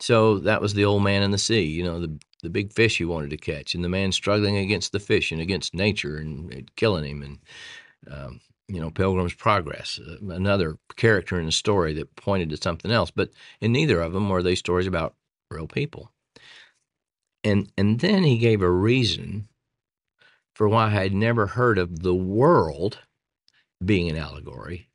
So 0.00 0.38
that 0.40 0.60
was 0.60 0.74
the 0.74 0.84
old 0.84 1.02
man 1.04 1.22
in 1.22 1.30
the 1.30 1.38
sea, 1.38 1.62
you 1.62 1.84
know, 1.84 2.00
the 2.00 2.18
the 2.42 2.50
big 2.50 2.72
fish 2.72 2.98
he 2.98 3.04
wanted 3.04 3.30
to 3.30 3.36
catch, 3.36 3.74
and 3.74 3.84
the 3.84 3.88
man 3.88 4.10
struggling 4.10 4.56
against 4.56 4.90
the 4.90 4.98
fish 4.98 5.30
and 5.30 5.40
against 5.40 5.74
nature 5.74 6.16
and, 6.16 6.68
killing 6.74 7.04
him, 7.04 7.22
and 7.22 7.38
um, 8.10 8.40
you 8.68 8.80
know, 8.80 8.90
Pilgrim's 8.90 9.34
Progress, 9.34 10.00
uh, 10.00 10.16
another 10.28 10.76
character 10.96 11.38
in 11.38 11.46
the 11.46 11.52
story 11.52 11.92
that 11.94 12.16
pointed 12.16 12.50
to 12.50 12.56
something 12.56 12.90
else. 12.90 13.10
But 13.12 13.30
in 13.60 13.72
neither 13.72 14.00
of 14.00 14.12
them 14.12 14.28
were 14.28 14.42
they 14.42 14.56
stories 14.56 14.88
about 14.88 15.14
real 15.50 15.68
people. 15.68 16.10
And 17.44 17.70
and 17.78 18.00
then 18.00 18.24
he 18.24 18.38
gave 18.38 18.62
a 18.62 18.70
reason 18.70 19.48
for 20.54 20.68
why 20.68 20.86
I 20.86 20.90
had 20.90 21.14
never 21.14 21.46
heard 21.46 21.78
of 21.78 22.00
the 22.02 22.14
world 22.14 22.98
being 23.84 24.08
an 24.10 24.16
allegory 24.16 24.88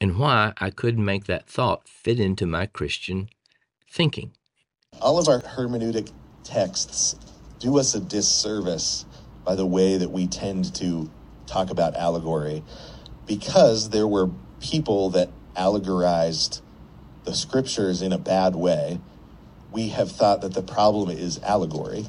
and 0.00 0.18
why 0.18 0.52
I 0.58 0.70
couldn't 0.70 1.04
make 1.04 1.24
that 1.26 1.48
thought 1.48 1.88
fit 1.88 2.20
into 2.20 2.46
my 2.46 2.66
Christian 2.66 3.28
thinking. 3.90 4.32
All 5.00 5.18
of 5.18 5.28
our 5.28 5.40
hermeneutic 5.40 6.12
texts 6.44 7.16
do 7.58 7.78
us 7.78 7.94
a 7.94 8.00
disservice 8.00 9.04
by 9.44 9.54
the 9.54 9.66
way 9.66 9.96
that 9.96 10.10
we 10.10 10.26
tend 10.26 10.74
to 10.76 11.10
talk 11.46 11.70
about 11.70 11.94
allegory 11.94 12.62
because 13.26 13.90
there 13.90 14.06
were 14.06 14.30
people 14.60 15.10
that 15.10 15.30
allegorized 15.56 16.60
the 17.24 17.34
scriptures 17.34 18.02
in 18.02 18.12
a 18.12 18.18
bad 18.18 18.54
way. 18.54 19.00
We 19.72 19.88
have 19.88 20.10
thought 20.10 20.40
that 20.42 20.54
the 20.54 20.62
problem 20.62 21.10
is 21.10 21.38
allegory 21.42 22.06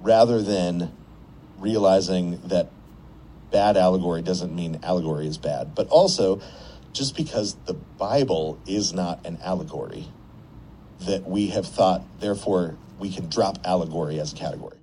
rather 0.00 0.42
than 0.42 0.92
realizing 1.58 2.40
that 2.44 2.70
bad 3.50 3.76
allegory 3.76 4.22
doesn't 4.22 4.54
mean 4.54 4.78
allegory 4.82 5.26
is 5.26 5.38
bad. 5.38 5.74
But 5.74 5.88
also, 5.88 6.40
just 6.98 7.16
because 7.16 7.54
the 7.66 7.74
Bible 7.74 8.58
is 8.66 8.92
not 8.92 9.24
an 9.24 9.38
allegory, 9.42 10.08
that 11.02 11.24
we 11.28 11.46
have 11.46 11.64
thought, 11.64 12.02
therefore, 12.18 12.76
we 12.98 13.08
can 13.08 13.28
drop 13.28 13.58
allegory 13.64 14.18
as 14.18 14.32
a 14.32 14.36
category. 14.36 14.76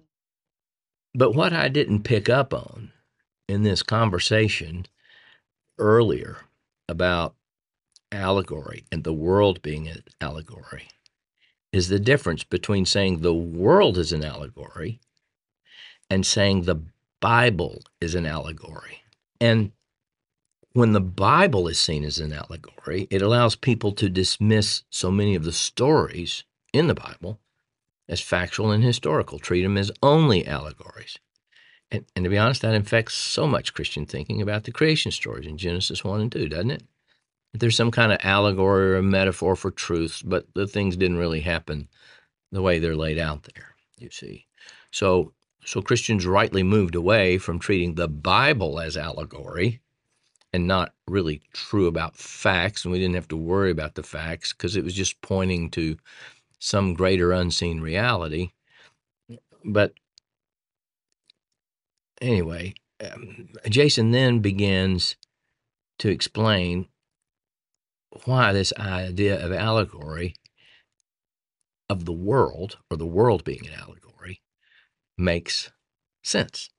But 1.13 1.35
what 1.35 1.51
I 1.51 1.67
didn't 1.67 2.03
pick 2.03 2.29
up 2.29 2.53
on 2.53 2.93
in 3.49 3.63
this 3.63 3.83
conversation 3.83 4.85
earlier 5.77 6.37
about 6.87 7.35
allegory 8.13 8.85
and 8.93 9.03
the 9.03 9.13
world 9.13 9.61
being 9.61 9.89
an 9.89 10.03
allegory 10.21 10.87
is 11.73 11.89
the 11.89 11.99
difference 11.99 12.45
between 12.45 12.85
saying 12.85 13.19
the 13.19 13.33
world 13.33 13.97
is 13.97 14.13
an 14.13 14.23
allegory 14.23 15.01
and 16.09 16.25
saying 16.25 16.61
the 16.61 16.81
Bible 17.19 17.81
is 17.99 18.15
an 18.15 18.25
allegory. 18.25 19.01
And 19.41 19.73
when 20.75 20.91
the 20.91 20.99
Bible 20.99 21.69
is 21.69 21.79
seen 21.79 22.03
as 22.03 22.19
an 22.19 22.33
allegory, 22.33 23.07
it 23.09 23.21
allows 23.21 23.55
people 23.55 23.93
to 23.93 24.09
dismiss 24.09 24.83
so 24.89 25.09
many 25.09 25.33
of 25.33 25.45
the 25.45 25.53
stories 25.53 26.43
in 26.73 26.87
the 26.87 26.93
Bible 26.93 27.39
as 28.09 28.19
factual 28.19 28.71
and 28.71 28.83
historical, 28.83 29.39
treat 29.39 29.61
them 29.61 29.77
as 29.77 29.89
only 30.03 30.45
allegories. 30.45 31.17
And, 31.89 32.03
and 32.13 32.25
to 32.25 32.29
be 32.29 32.37
honest, 32.37 32.61
that 32.61 32.75
infects 32.75 33.13
so 33.13 33.47
much 33.47 33.73
Christian 33.73 34.05
thinking 34.05 34.41
about 34.41 34.65
the 34.65 34.73
creation 34.73 35.13
stories 35.13 35.47
in 35.47 35.57
Genesis 35.57 36.03
1 36.03 36.19
and 36.19 36.31
2, 36.31 36.49
doesn't 36.49 36.71
it? 36.71 36.83
There's 37.53 37.77
some 37.77 37.91
kind 37.91 38.11
of 38.11 38.19
allegory 38.21 38.91
or 38.91 38.97
a 38.97 39.01
metaphor 39.01 39.55
for 39.55 39.71
truths, 39.71 40.21
but 40.21 40.45
the 40.55 40.67
things 40.67 40.97
didn't 40.97 41.17
really 41.17 41.39
happen 41.39 41.87
the 42.51 42.61
way 42.61 42.79
they're 42.79 42.97
laid 42.97 43.17
out 43.17 43.43
there, 43.43 43.75
you 43.97 44.09
see. 44.09 44.45
So, 44.91 45.31
so 45.63 45.81
Christians 45.81 46.25
rightly 46.25 46.63
moved 46.63 46.95
away 46.95 47.37
from 47.37 47.59
treating 47.59 47.95
the 47.95 48.09
Bible 48.09 48.81
as 48.81 48.97
allegory 48.97 49.79
and 50.55 50.67
not 50.67 50.93
really 51.07 51.41
true 51.53 51.85
about 51.85 52.15
facts, 52.15 52.85
and 52.85 52.91
we 52.91 52.99
didn't 52.99 53.15
have 53.15 53.27
to 53.27 53.37
worry 53.37 53.71
about 53.71 53.95
the 53.95 54.03
facts 54.03 54.53
because 54.53 54.77
it 54.77 54.83
was 54.83 54.93
just 54.93 55.21
pointing 55.21 55.69
to 55.71 55.97
some 56.59 56.93
greater 56.93 57.33
unseen 57.33 57.81
reality. 57.81 58.51
But 59.65 59.93
anyway, 62.21 62.73
um, 63.03 63.49
Jason 63.67 64.11
then 64.11 64.39
begins 64.39 65.17
to 65.99 66.09
explain 66.09 66.87
why 68.23 68.53
this 68.53 68.71
idea 68.79 69.43
of 69.45 69.51
allegory 69.51 70.35
of 71.89 72.05
the 72.05 72.13
world, 72.13 72.77
or 72.89 72.95
the 72.95 73.05
world 73.05 73.43
being 73.43 73.67
an 73.67 73.73
allegory, 73.73 74.41
makes 75.17 75.71
sense. 76.23 76.69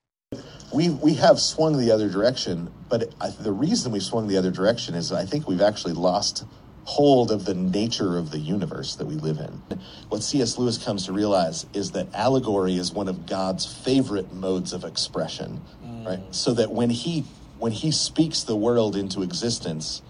We 0.73 0.90
we 0.90 1.14
have 1.14 1.38
swung 1.40 1.78
the 1.78 1.92
other 1.92 2.11
direction, 2.11 2.73
but 2.88 3.14
I, 3.21 3.30
the 3.30 3.52
reason 3.52 3.92
we 3.92 4.00
swung 4.00 4.26
the 4.26 4.37
other 4.37 4.50
direction 4.50 4.95
is 4.95 5.12
I 5.12 5.25
think 5.25 5.47
we've 5.49 5.61
actually 5.61 5.95
lost 5.95 6.45
hold 6.85 7.30
of 7.30 7.45
the 7.45 7.54
nature 7.54 8.16
of 8.18 8.30
the 8.30 8.38
universe 8.38 8.97
that 8.97 9.06
we 9.06 9.14
live 9.14 9.38
in. 9.38 9.78
What 10.09 10.23
C.S. 10.23 10.56
Lewis 10.56 10.78
comes 10.78 11.06
to 11.06 11.12
realize 11.12 11.66
is 11.73 11.92
that 11.92 12.14
allegory 12.14 12.76
is 12.76 12.92
one 12.92 13.09
of 13.09 13.26
God's 13.26 13.66
favorite 13.66 14.33
modes 14.33 14.73
of 14.73 14.85
expression, 14.85 15.62
mm. 15.85 16.06
right? 16.06 16.21
So 16.35 16.52
that 16.54 16.71
when 16.71 16.90
he 16.90 17.25
when 17.59 17.73
he 17.73 17.90
speaks 17.90 18.42
the 18.42 18.56
world 18.56 18.97
into 18.97 19.23
existence, 19.23 20.02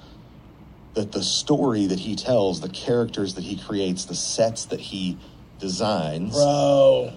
that 0.95 1.13
the 1.13 1.23
story 1.23 1.87
that 1.87 2.01
he 2.01 2.17
tells, 2.17 2.61
the 2.63 2.71
characters 2.71 3.35
that 3.35 3.45
he 3.45 3.57
creates, 3.57 4.07
the 4.07 4.15
sets 4.15 4.65
that 4.67 4.81
he 4.81 5.19
designs, 5.61 6.33
bro, 6.33 7.13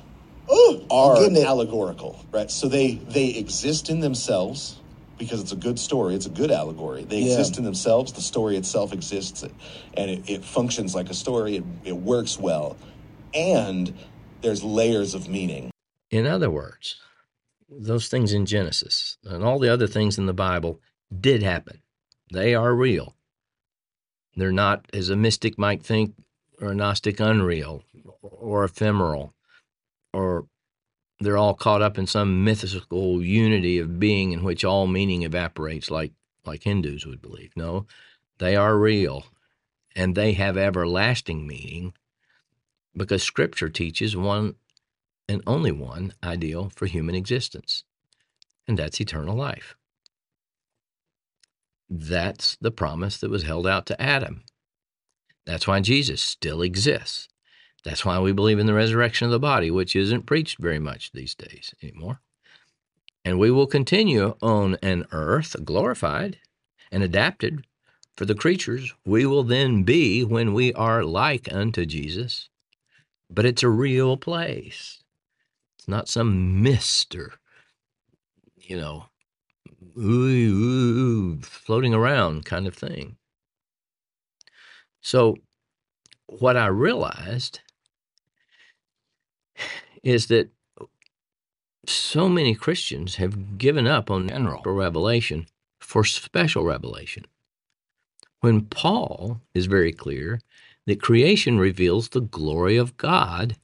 Ooh, 0.51 0.85
are 0.89 1.17
allegorical, 1.17 2.25
right? 2.31 2.49
So 2.49 2.67
they 2.67 2.95
they 2.95 3.29
exist 3.35 3.89
in 3.89 3.99
themselves 3.99 4.79
because 5.17 5.41
it's 5.41 5.51
a 5.51 5.57
good 5.57 5.77
story. 5.77 6.15
It's 6.15 6.25
a 6.25 6.31
good 6.31 6.49
allegory. 6.49 7.03
They 7.03 7.19
yeah. 7.19 7.33
exist 7.33 7.57
in 7.57 7.63
themselves. 7.63 8.13
The 8.13 8.21
story 8.21 8.57
itself 8.57 8.93
exists, 8.93 9.43
and 9.43 10.09
it, 10.09 10.29
it 10.29 10.43
functions 10.43 10.95
like 10.95 11.09
a 11.09 11.13
story. 11.13 11.57
It, 11.57 11.63
it 11.83 11.95
works 11.95 12.39
well, 12.39 12.77
and 13.33 13.93
there's 14.41 14.63
layers 14.63 15.13
of 15.13 15.29
meaning. 15.29 15.71
In 16.09 16.25
other 16.25 16.49
words, 16.49 16.95
those 17.69 18.07
things 18.07 18.33
in 18.33 18.45
Genesis 18.45 19.17
and 19.23 19.43
all 19.43 19.59
the 19.59 19.71
other 19.71 19.87
things 19.87 20.17
in 20.17 20.25
the 20.25 20.33
Bible 20.33 20.79
did 21.19 21.43
happen. 21.43 21.81
They 22.31 22.55
are 22.55 22.73
real. 22.73 23.15
They're 24.35 24.51
not, 24.51 24.85
as 24.93 25.09
a 25.09 25.15
mystic 25.15 25.57
might 25.57 25.83
think, 25.83 26.15
or 26.61 26.69
a 26.69 26.75
Gnostic, 26.75 27.19
unreal 27.19 27.83
or 28.21 28.63
ephemeral, 28.63 29.33
or 30.13 30.47
they're 31.19 31.37
all 31.37 31.53
caught 31.53 31.81
up 31.81 31.97
in 31.97 32.07
some 32.07 32.43
mythical 32.43 33.21
unity 33.21 33.77
of 33.77 33.99
being 33.99 34.31
in 34.31 34.43
which 34.43 34.63
all 34.63 34.87
meaning 34.87 35.23
evaporates, 35.23 35.91
like 35.91 36.13
like 36.45 36.63
Hindus 36.63 37.05
would 37.05 37.21
believe. 37.21 37.51
No, 37.55 37.85
they 38.37 38.55
are 38.55 38.77
real, 38.77 39.25
and 39.95 40.15
they 40.15 40.33
have 40.33 40.57
everlasting 40.57 41.45
meaning, 41.45 41.93
because 42.95 43.21
Scripture 43.21 43.69
teaches 43.69 44.15
one 44.15 44.55
and 45.27 45.43
only 45.45 45.71
one 45.71 46.13
ideal 46.23 46.71
for 46.75 46.85
human 46.85 47.15
existence, 47.15 47.83
and 48.67 48.79
that's 48.79 49.01
eternal 49.01 49.35
life. 49.35 49.75
That's 51.89 52.55
the 52.61 52.71
promise 52.71 53.17
that 53.17 53.31
was 53.31 53.43
held 53.43 53.67
out 53.67 53.85
to 53.87 54.01
Adam. 54.01 54.43
That's 55.45 55.67
why 55.67 55.81
Jesus 55.81 56.21
still 56.21 56.61
exists. 56.61 57.27
That's 57.83 58.03
why 58.03 58.19
we 58.19 58.31
believe 58.31 58.59
in 58.59 58.65
the 58.65 58.73
resurrection 58.73 59.25
of 59.25 59.31
the 59.31 59.39
body, 59.39 59.71
which 59.71 59.95
isn't 59.95 60.25
preached 60.25 60.59
very 60.59 60.79
much 60.79 61.11
these 61.11 61.35
days 61.35 61.73
anymore. 61.81 62.21
And 63.23 63.39
we 63.39 63.51
will 63.51 63.67
continue 63.67 64.35
on 64.41 64.77
an 64.81 65.05
earth 65.11 65.55
glorified 65.63 66.37
and 66.91 67.03
adapted 67.03 67.65
for 68.15 68.25
the 68.25 68.35
creatures 68.35 68.93
we 69.05 69.25
will 69.25 69.43
then 69.43 69.83
be 69.83 70.23
when 70.23 70.53
we 70.53 70.73
are 70.73 71.03
like 71.03 71.51
unto 71.53 71.85
Jesus. 71.85 72.49
But 73.29 73.45
it's 73.45 73.63
a 73.63 73.69
real 73.69 74.17
place. 74.17 75.01
It's 75.77 75.87
not 75.87 76.09
some 76.09 76.61
mist 76.61 77.15
or, 77.15 77.33
you 78.57 78.75
know, 78.75 79.05
ooh, 79.97 80.01
ooh, 80.01 81.41
floating 81.41 81.93
around 81.93 82.45
kind 82.45 82.67
of 82.67 82.75
thing. 82.75 83.17
So, 85.01 85.37
what 86.25 86.57
I 86.57 86.67
realized 86.67 87.61
is 90.03 90.27
that 90.27 90.49
so 91.85 92.29
many 92.29 92.55
Christians 92.55 93.15
have 93.15 93.57
given 93.57 93.87
up 93.87 94.11
on 94.11 94.27
general 94.27 94.61
revelation 94.65 95.47
for 95.79 96.03
special 96.03 96.63
revelation. 96.63 97.25
When 98.41 98.61
Paul 98.61 99.41
is 99.53 99.65
very 99.65 99.91
clear 99.91 100.39
that 100.85 101.01
creation 101.01 101.59
reveals 101.59 102.09
the 102.09 102.21
glory 102.21 102.77
of 102.77 102.97
God 102.97 103.57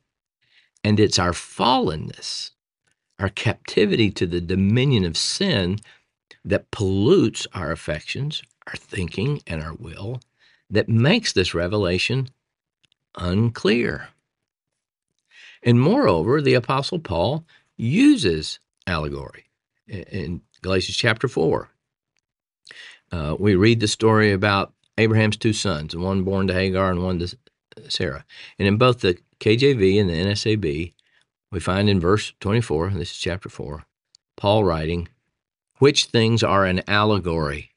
and 0.83 0.99
it's 0.99 1.19
our 1.19 1.31
fallenness, 1.31 2.51
our 3.19 3.29
captivity 3.29 4.11
to 4.11 4.27
the 4.27 4.41
dominion 4.41 5.05
of 5.05 5.17
sin 5.17 5.79
that 6.43 6.69
pollutes 6.71 7.47
our 7.53 7.71
affections, 7.71 8.43
our 8.67 8.75
thinking, 8.75 9.41
and 9.47 9.63
our 9.63 9.73
will, 9.73 10.19
that 10.69 10.89
makes 10.89 11.33
this 11.33 11.53
revelation 11.53 12.29
unclear. 13.17 14.09
And 15.65 15.81
moreover, 15.81 16.41
the 16.41 16.53
Apostle 16.53 16.99
Paul 16.99 17.43
uses 17.75 18.59
allegory 18.87 19.45
in 19.87 20.41
Galatians 20.61 20.95
chapter 20.95 21.27
4. 21.27 21.69
Uh, 23.11 23.35
we 23.39 23.55
read 23.55 23.79
the 23.79 23.87
story 23.87 24.31
about 24.31 24.73
Abraham's 24.97 25.37
two 25.37 25.53
sons, 25.53 25.95
one 25.95 26.23
born 26.23 26.47
to 26.47 26.53
Hagar 26.53 26.91
and 26.91 27.03
one 27.03 27.19
to 27.19 27.35
Sarah. 27.89 28.23
And 28.59 28.67
in 28.67 28.77
both 28.77 29.01
the 29.01 29.17
KJV 29.39 29.99
and 29.99 30.09
the 30.09 30.13
NSAB, 30.13 30.93
we 31.51 31.59
find 31.59 31.89
in 31.89 31.99
verse 31.99 32.33
24, 32.39 32.91
this 32.91 33.11
is 33.11 33.17
chapter 33.17 33.49
4, 33.49 33.85
Paul 34.37 34.63
writing, 34.63 35.07
which 35.79 36.05
things 36.05 36.43
are 36.43 36.65
an 36.65 36.81
allegory. 36.87 37.71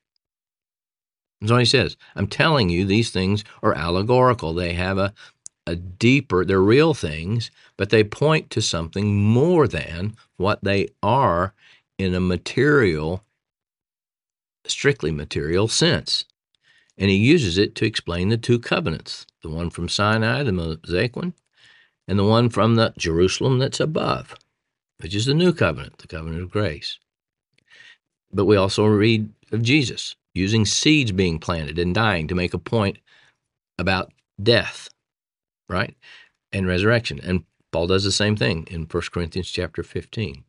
That's 1.41 1.53
all 1.53 1.59
he 1.59 1.65
says. 1.65 1.97
I'm 2.17 2.27
telling 2.27 2.69
you, 2.69 2.85
these 2.85 3.11
things 3.11 3.45
are 3.63 3.75
allegorical. 3.75 4.55
They 4.55 4.73
have 4.73 4.99
a, 4.99 5.15
a 5.69 5.77
deeper, 5.77 6.45
they're 6.45 6.61
real 6.61 6.95
things, 6.95 7.51
but 7.77 7.91
they 7.91 8.03
point 8.03 8.49
to 8.51 8.63
something 8.63 9.17
more 9.17 9.69
than 9.69 10.17
what 10.37 10.65
they 10.65 10.89
are 11.03 11.53
in 11.99 12.15
a 12.15 12.21
material, 12.21 13.23
strictly 14.67 15.11
material 15.11 15.69
sense. 15.69 16.25
And 16.97 17.11
he 17.11 17.17
uses 17.17 17.59
it 17.59 17.75
to 17.77 17.85
explain 17.85 18.29
the 18.29 18.37
two 18.37 18.59
covenants 18.59 19.27
the 19.43 19.49
one 19.49 19.71
from 19.71 19.89
Sinai, 19.89 20.43
the 20.43 20.53
Mosaic 20.53 21.15
one, 21.15 21.33
and 22.09 22.19
the 22.19 22.25
one 22.25 22.49
from 22.49 22.75
the 22.75 22.93
Jerusalem 22.99 23.59
that's 23.59 23.79
above, 23.79 24.35
which 25.01 25.15
is 25.15 25.27
the 25.27 25.35
new 25.35 25.53
covenant, 25.53 25.99
the 25.99 26.09
covenant 26.09 26.43
of 26.43 26.51
grace. 26.51 26.99
But 28.33 28.47
we 28.47 28.57
also 28.57 28.85
read 28.87 29.31
of 29.53 29.63
Jesus 29.63 30.17
using 30.35 30.65
seeds 30.65 31.13
being 31.13 31.39
planted 31.39 31.79
and 31.79 31.95
dying 31.95 32.27
to 32.29 32.35
make 32.35 32.55
a 32.55 32.59
point 32.59 32.99
about 33.79 34.13
death, 34.43 34.89
right? 35.69 35.95
And 36.53 36.67
resurrection. 36.67 37.21
And 37.23 37.45
Paul 37.73 37.87
does 37.87 38.05
the 38.05 38.13
same 38.13 38.37
thing 38.37 38.67
in 38.71 38.83
1 38.83 39.03
Corinthians 39.13 39.51
chapter 39.51 39.83
15. 39.83 40.45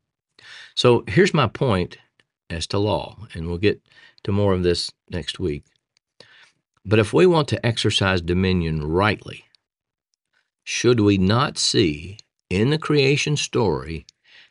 So 0.75 1.03
here's 1.07 1.33
my 1.33 1.47
point 1.47 1.97
as 2.49 2.65
to 2.67 2.79
law, 2.79 3.17
and 3.33 3.47
we'll 3.47 3.57
get 3.57 3.81
to 4.23 4.31
more 4.31 4.53
of 4.53 4.63
this 4.63 4.91
next 5.09 5.39
week. 5.39 5.65
But 6.85 6.99
if 6.99 7.13
we 7.13 7.25
want 7.25 7.47
to 7.49 7.65
exercise 7.65 8.21
dominion 8.21 8.87
rightly, 8.87 9.45
should 10.63 10.99
we 10.99 11.17
not 11.17 11.57
see 11.57 12.17
in 12.49 12.69
the 12.69 12.77
creation 12.77 13.35
story 13.37 14.05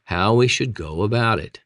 how 0.05 0.35
we 0.35 0.49
should 0.49 0.75
go 0.75 1.03
about 1.03 1.39
it? 1.39 1.61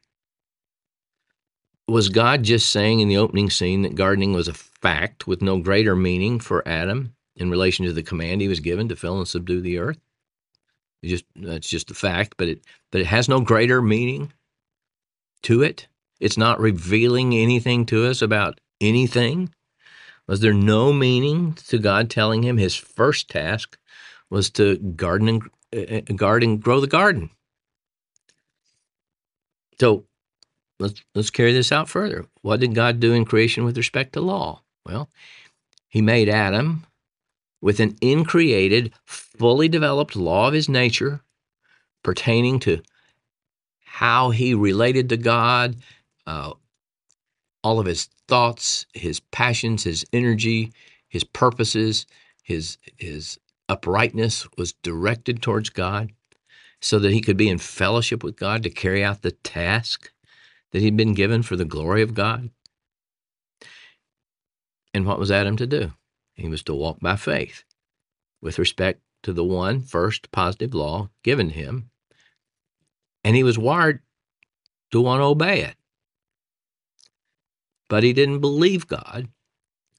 Was 1.87 2.09
God 2.09 2.43
just 2.43 2.71
saying 2.71 3.01
in 3.01 3.09
the 3.09 3.17
opening 3.17 3.49
scene 3.49 3.81
that 3.81 3.95
gardening 3.95 4.33
was 4.33 4.47
a 4.47 4.53
fact 4.53 5.27
with 5.27 5.41
no 5.41 5.57
greater 5.59 5.95
meaning 5.95 6.39
for 6.39 6.67
Adam 6.67 7.13
in 7.35 7.49
relation 7.49 7.85
to 7.85 7.93
the 7.93 8.03
command 8.03 8.41
he 8.41 8.47
was 8.47 8.59
given 8.59 8.87
to 8.89 8.95
fill 8.95 9.17
and 9.17 9.27
subdue 9.27 9.61
the 9.61 9.79
earth? 9.79 9.99
It 11.01 11.07
just 11.07 11.25
that's 11.35 11.69
just 11.69 11.91
a 11.91 11.95
fact, 11.95 12.35
but 12.37 12.47
it 12.47 12.63
but 12.91 13.01
it 13.01 13.07
has 13.07 13.27
no 13.27 13.41
greater 13.41 13.81
meaning 13.81 14.31
to 15.43 15.61
it. 15.61 15.87
It's 16.19 16.37
not 16.37 16.59
revealing 16.59 17.33
anything 17.33 17.85
to 17.87 18.05
us 18.05 18.21
about 18.21 18.59
anything. 18.79 19.53
Was 20.27 20.39
there 20.39 20.53
no 20.53 20.93
meaning 20.93 21.53
to 21.67 21.77
God 21.77 22.09
telling 22.09 22.43
him 22.43 22.57
his 22.57 22.75
first 22.75 23.29
task 23.29 23.77
was 24.29 24.49
to 24.51 24.77
garden 24.77 25.27
and 25.27 25.43
uh, 25.75 26.01
and 26.07 26.61
grow 26.61 26.79
the 26.79 26.87
garden? 26.87 27.29
So 29.79 30.05
let's 30.79 31.03
let's 31.15 31.29
carry 31.29 31.51
this 31.51 31.71
out 31.71 31.89
further. 31.89 32.25
What 32.41 32.61
did 32.61 32.75
God 32.75 33.01
do 33.01 33.13
in 33.13 33.25
creation 33.25 33.65
with 33.65 33.77
respect 33.77 34.13
to 34.13 34.21
law? 34.21 34.61
Well, 34.85 35.09
he 35.89 36.01
made 36.01 36.29
Adam 36.29 36.85
with 37.63 37.79
an 37.79 37.95
increated, 38.01 38.93
fully 39.05 39.69
developed 39.69 40.17
law 40.17 40.49
of 40.49 40.53
his 40.53 40.67
nature 40.67 41.21
pertaining 42.03 42.59
to 42.59 42.81
how 43.85 44.31
he 44.31 44.53
related 44.53 45.07
to 45.07 45.15
God, 45.15 45.77
uh, 46.27 46.51
all 47.63 47.79
of 47.79 47.85
his 47.85 48.09
thoughts, 48.27 48.85
his 48.93 49.21
passions, 49.21 49.85
his 49.85 50.03
energy, 50.11 50.73
his 51.07 51.23
purposes, 51.23 52.05
his 52.43 52.77
his 52.97 53.39
uprightness 53.69 54.45
was 54.57 54.73
directed 54.83 55.41
towards 55.41 55.69
God 55.69 56.11
so 56.81 56.99
that 56.99 57.13
he 57.13 57.21
could 57.21 57.37
be 57.37 57.47
in 57.47 57.59
fellowship 57.59 58.25
with 58.25 58.35
God 58.35 58.61
to 58.63 58.69
carry 58.69 59.05
out 59.05 59.21
the 59.21 59.31
task 59.31 60.11
that 60.73 60.81
he'd 60.81 60.97
been 60.97 61.13
given 61.13 61.41
for 61.41 61.55
the 61.55 61.63
glory 61.63 62.01
of 62.01 62.13
God. 62.13 62.49
And 64.93 65.05
what 65.05 65.17
was 65.17 65.31
Adam 65.31 65.55
to 65.55 65.65
do? 65.65 65.93
He 66.33 66.49
was 66.49 66.63
to 66.63 66.73
walk 66.73 66.99
by 66.99 67.15
faith 67.15 67.63
with 68.41 68.59
respect 68.59 69.01
to 69.23 69.33
the 69.33 69.43
one 69.43 69.81
first 69.81 70.31
positive 70.31 70.73
law 70.73 71.09
given 71.23 71.49
him. 71.49 71.89
And 73.23 73.35
he 73.35 73.43
was 73.43 73.57
wired 73.57 74.01
to 74.91 75.01
want 75.01 75.21
to 75.21 75.25
obey 75.25 75.61
it. 75.61 75.75
But 77.89 78.03
he 78.03 78.13
didn't 78.13 78.39
believe 78.39 78.87
God, 78.87 79.29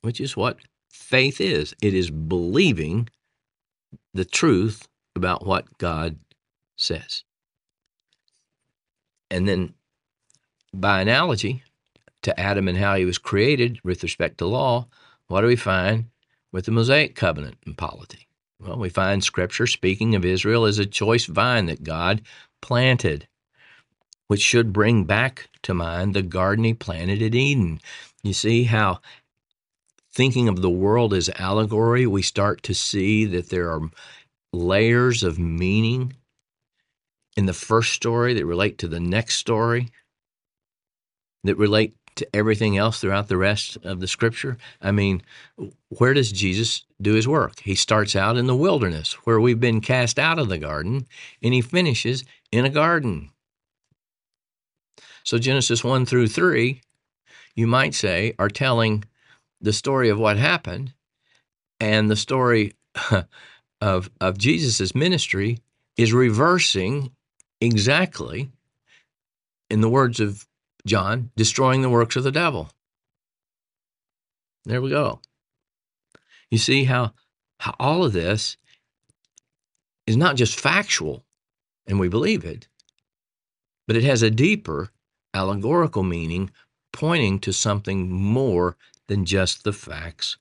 which 0.02 0.20
is 0.20 0.36
what 0.36 0.58
faith 0.90 1.40
is 1.40 1.74
it 1.80 1.94
is 1.94 2.10
believing 2.10 3.08
the 4.12 4.24
truth 4.24 4.88
about 5.16 5.46
what 5.46 5.78
God 5.78 6.16
says. 6.76 7.24
And 9.30 9.48
then, 9.48 9.74
by 10.72 11.00
analogy 11.00 11.62
to 12.22 12.38
Adam 12.38 12.68
and 12.68 12.78
how 12.78 12.94
he 12.96 13.04
was 13.04 13.18
created 13.18 13.80
with 13.84 14.02
respect 14.02 14.38
to 14.38 14.46
law, 14.46 14.86
what 15.28 15.40
do 15.40 15.46
we 15.46 15.56
find 15.56 16.06
with 16.54 16.66
the 16.66 16.70
Mosaic 16.70 17.16
covenant 17.16 17.56
and 17.66 17.76
polity? 17.76 18.28
Well, 18.60 18.78
we 18.78 18.88
find 18.88 19.24
scripture 19.24 19.66
speaking 19.66 20.14
of 20.14 20.24
Israel 20.24 20.64
as 20.64 20.78
a 20.78 20.86
choice 20.86 21.26
vine 21.26 21.66
that 21.66 21.82
God 21.82 22.22
planted, 22.62 23.26
which 24.28 24.40
should 24.40 24.72
bring 24.72 25.02
back 25.02 25.48
to 25.64 25.74
mind 25.74 26.14
the 26.14 26.22
garden 26.22 26.64
he 26.64 26.72
planted 26.72 27.20
at 27.22 27.34
Eden. 27.34 27.80
You 28.22 28.32
see 28.32 28.62
how 28.64 29.00
thinking 30.12 30.46
of 30.46 30.62
the 30.62 30.70
world 30.70 31.12
as 31.12 31.28
allegory, 31.40 32.06
we 32.06 32.22
start 32.22 32.62
to 32.62 32.72
see 32.72 33.24
that 33.24 33.50
there 33.50 33.68
are 33.72 33.90
layers 34.52 35.24
of 35.24 35.40
meaning 35.40 36.12
in 37.36 37.46
the 37.46 37.52
first 37.52 37.92
story 37.92 38.32
that 38.32 38.46
relate 38.46 38.78
to 38.78 38.86
the 38.86 39.00
next 39.00 39.34
story, 39.34 39.90
that 41.42 41.58
relate 41.58 41.96
to 42.16 42.37
everything 42.37 42.77
else 42.77 43.00
throughout 43.00 43.29
the 43.29 43.37
rest 43.37 43.77
of 43.85 44.00
the 44.00 44.07
scripture. 44.07 44.57
I 44.81 44.92
mean, 44.92 45.22
where 45.88 46.14
does 46.14 46.31
Jesus 46.31 46.85
do 47.00 47.14
his 47.14 47.27
work? 47.27 47.61
He 47.61 47.74
starts 47.74 48.14
out 48.14 48.37
in 48.37 48.46
the 48.46 48.57
wilderness 48.57 49.14
where 49.24 49.40
we've 49.40 49.61
been 49.61 49.81
cast 49.81 50.18
out 50.18 50.38
of 50.38 50.48
the 50.48 50.59
garden, 50.59 51.07
and 51.42 51.55
he 51.55 51.61
finishes 51.61 52.24
in 52.53 52.64
a 52.64 52.70
garden. 52.70 53.31
So, 55.24 55.38
Genesis 55.38 55.83
1 55.83 56.07
through 56.07 56.29
3, 56.29 56.81
you 57.55 57.66
might 57.66 57.94
say, 57.94 58.35
are 58.38 58.48
telling 58.48 59.05
the 59.61 59.72
story 59.72 60.09
of 60.09 60.18
what 60.18 60.37
happened 60.37 60.92
and 61.81 62.11
the 62.11 62.16
story 62.16 62.74
of, 63.81 64.11
of 64.20 64.38
Jesus' 64.38 64.94
ministry 64.94 65.59
is 65.96 66.12
reversing 66.12 67.12
exactly, 67.61 68.50
in 69.70 69.81
the 69.81 69.88
words 69.88 70.20
of 70.20 70.46
John, 70.86 71.30
destroying 71.36 71.82
the 71.82 71.90
works 71.90 72.16
of 72.16 72.24
the 72.24 72.32
devil. 72.32 72.70
There 74.64 74.82
we 74.82 74.90
go. 74.90 75.20
You 76.50 76.58
see 76.58 76.84
how, 76.84 77.12
how 77.60 77.74
all 77.78 78.04
of 78.04 78.12
this 78.12 78.56
is 80.06 80.16
not 80.16 80.36
just 80.36 80.60
factual, 80.60 81.24
and 81.86 81.98
we 81.98 82.08
believe 82.08 82.44
it, 82.44 82.68
but 83.86 83.96
it 83.96 84.04
has 84.04 84.22
a 84.22 84.30
deeper 84.30 84.90
allegorical 85.32 86.02
meaning 86.02 86.50
pointing 86.92 87.38
to 87.40 87.52
something 87.52 88.10
more 88.10 88.76
than 89.08 89.24
just 89.24 89.64
the 89.64 89.72
facts 89.72 90.36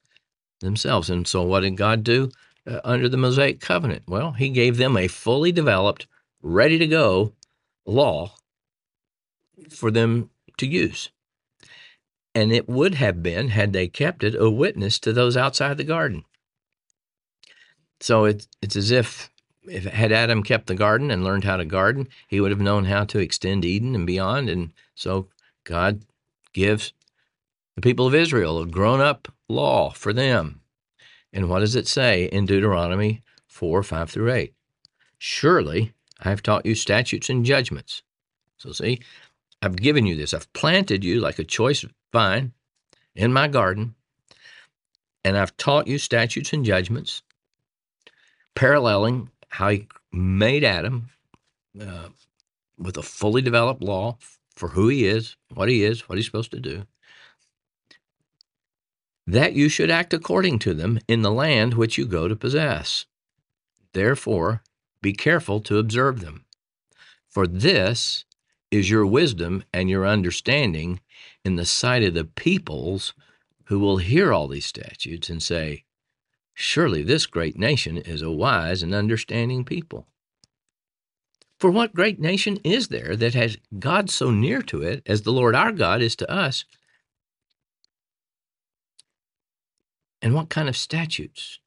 themselves. 0.60 1.10
And 1.10 1.28
so, 1.28 1.42
what 1.42 1.62
did 1.62 1.78
God 1.78 2.04
do 2.04 2.30
uh, 2.68 2.80
under 2.84 3.10
the 3.10 3.18
Mosaic 3.18 3.60
covenant? 3.60 4.04
Well, 4.08 4.34
He 4.34 4.50
gave 4.50 4.78
them 4.78 4.96
a 4.96 5.08
fully 5.08 5.52
developed 5.52 6.08
ready 6.42 6.78
to 6.78 6.88
go 6.88 7.34
law 7.86 8.34
for 9.70 9.92
them 9.92 10.30
to 10.58 10.68
use. 10.68 11.10
And 12.36 12.52
it 12.52 12.68
would 12.68 12.96
have 12.96 13.22
been, 13.22 13.50
had 13.50 13.74
they 13.74 13.88
kept 13.88 14.24
it, 14.24 14.36
a 14.36 14.50
witness 14.50 15.00
to 15.00 15.14
those 15.14 15.38
outside 15.38 15.78
the 15.78 15.84
garden. 15.84 16.26
So 18.00 18.26
it's 18.26 18.48
it's 18.62 18.76
as 18.76 18.92
if 18.92 19.30
if 19.66 19.86
had 19.86 20.12
Adam 20.12 20.44
kept 20.44 20.68
the 20.68 20.76
garden 20.76 21.10
and 21.12 21.24
learned 21.24 21.46
how 21.46 21.58
to 21.58 21.66
garden, 21.66 22.10
he 22.28 22.42
would 22.42 22.52
have 22.52 22.60
known 22.60 22.86
how 22.86 23.06
to 23.06 23.20
extend 23.20 23.64
Eden 23.64 23.96
and 23.96 24.06
beyond. 24.06 24.50
And 24.50 24.74
so 24.96 25.28
God 25.64 26.02
gives 26.54 26.92
the 27.76 27.82
people 27.82 28.06
of 28.06 28.16
Israel 28.16 28.60
a 28.60 28.66
grown 28.66 29.00
up 29.00 29.32
law 29.48 29.92
for 29.92 30.12
them. 30.12 30.62
And 31.32 31.50
what 31.50 31.60
does 31.60 31.76
it 31.76 31.88
say 31.88 32.26
in 32.26 32.46
Deuteronomy 32.46 33.22
4 33.48 33.84
5 33.84 34.10
through 34.10 34.32
8? 34.32 34.54
Surely 35.18 35.94
I 36.20 36.30
have 36.30 36.44
taught 36.44 36.66
you 36.66 36.76
statutes 36.76 37.30
and 37.30 37.46
judgments. 37.46 38.04
So, 38.58 38.72
see, 38.72 39.02
I've 39.64 39.78
given 39.78 40.06
you 40.06 40.16
this. 40.16 40.34
I've 40.34 40.52
planted 40.52 41.06
you 41.06 41.22
like 41.22 41.40
a 41.40 41.46
choice 41.46 41.86
vine 42.12 42.52
in 43.16 43.32
my 43.32 43.48
garden, 43.48 43.96
and 45.24 45.38
I've 45.38 45.56
taught 45.56 45.88
you 45.88 45.98
statutes 45.98 46.52
and 46.52 46.66
judgments, 46.66 47.22
paralleling 48.56 49.30
how 49.48 49.70
he 49.70 49.88
made 50.12 50.66
Adam 50.66 51.10
uh, 51.80 52.10
with 52.78 52.98
a 52.98 53.02
fully 53.02 53.42
developed 53.42 53.82
law 53.82 54.18
for 54.54 54.70
who 54.70 54.90
he 54.90 55.06
is, 55.06 55.38
what 55.54 55.70
he 55.70 55.84
is, 55.84 56.10
what 56.10 56.18
he's 56.18 56.26
supposed 56.26 56.52
to 56.52 56.60
do. 56.60 56.84
That 59.26 59.54
you 59.54 59.70
should 59.70 59.90
act 59.90 60.14
according 60.14 60.60
to 60.60 60.74
them 60.74 61.00
in 61.08 61.22
the 61.22 61.32
land 61.32 61.76
which 61.76 61.98
you 61.98 62.06
go 62.06 62.28
to 62.28 62.36
possess. 62.36 63.06
Therefore, 63.94 64.62
be 65.02 65.14
careful 65.14 65.62
to 65.62 65.78
observe 65.78 66.20
them. 66.20 66.44
For 67.30 67.48
this 67.48 68.26
is 68.74 68.90
your 68.90 69.06
wisdom 69.06 69.64
and 69.74 69.90
your 69.90 70.06
understanding 70.06 71.00
in 71.46 71.56
the 71.56 71.66
sight 71.66 72.04
of 72.04 72.14
the 72.14 72.26
peoples 72.26 73.14
who 73.66 73.80
will 73.80 73.98
hear 73.98 74.34
all 74.34 74.48
these 74.48 74.66
statutes 74.66 75.30
and 75.30 75.42
say, 75.42 75.84
Surely 76.54 77.04
this 77.04 77.26
great 77.26 77.58
nation 77.58 77.98
is 77.98 78.22
a 78.22 78.32
wise 78.32 78.84
and 78.84 78.94
understanding 78.94 79.64
people. 79.64 80.08
For 81.60 81.72
what 81.72 81.96
great 81.96 82.20
nation 82.20 82.58
is 82.64 82.90
there 82.90 83.16
that 83.16 83.34
has 83.34 83.58
God 83.80 84.10
so 84.10 84.30
near 84.32 84.62
to 84.64 84.82
it 84.82 85.02
as 85.06 85.22
the 85.22 85.32
Lord 85.32 85.56
our 85.56 85.72
God 85.72 86.02
is 86.02 86.16
to 86.18 86.30
us? 86.30 86.66
And 90.22 90.34
what 90.34 90.50
kind 90.50 90.70
of 90.70 90.78
statutes 90.78 91.60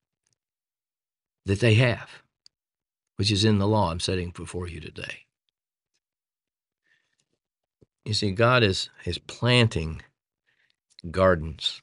that 1.46 1.60
they 1.60 1.74
have? 1.74 2.22
which 3.16 3.32
is 3.32 3.44
in 3.44 3.58
the 3.58 3.66
law 3.66 3.90
I'm 3.90 4.00
setting 4.00 4.30
before 4.30 4.68
you 4.68 4.80
today. 4.80 5.25
You 8.06 8.14
see, 8.14 8.30
God 8.30 8.62
is, 8.62 8.88
is 9.04 9.18
planting 9.18 10.00
gardens, 11.10 11.82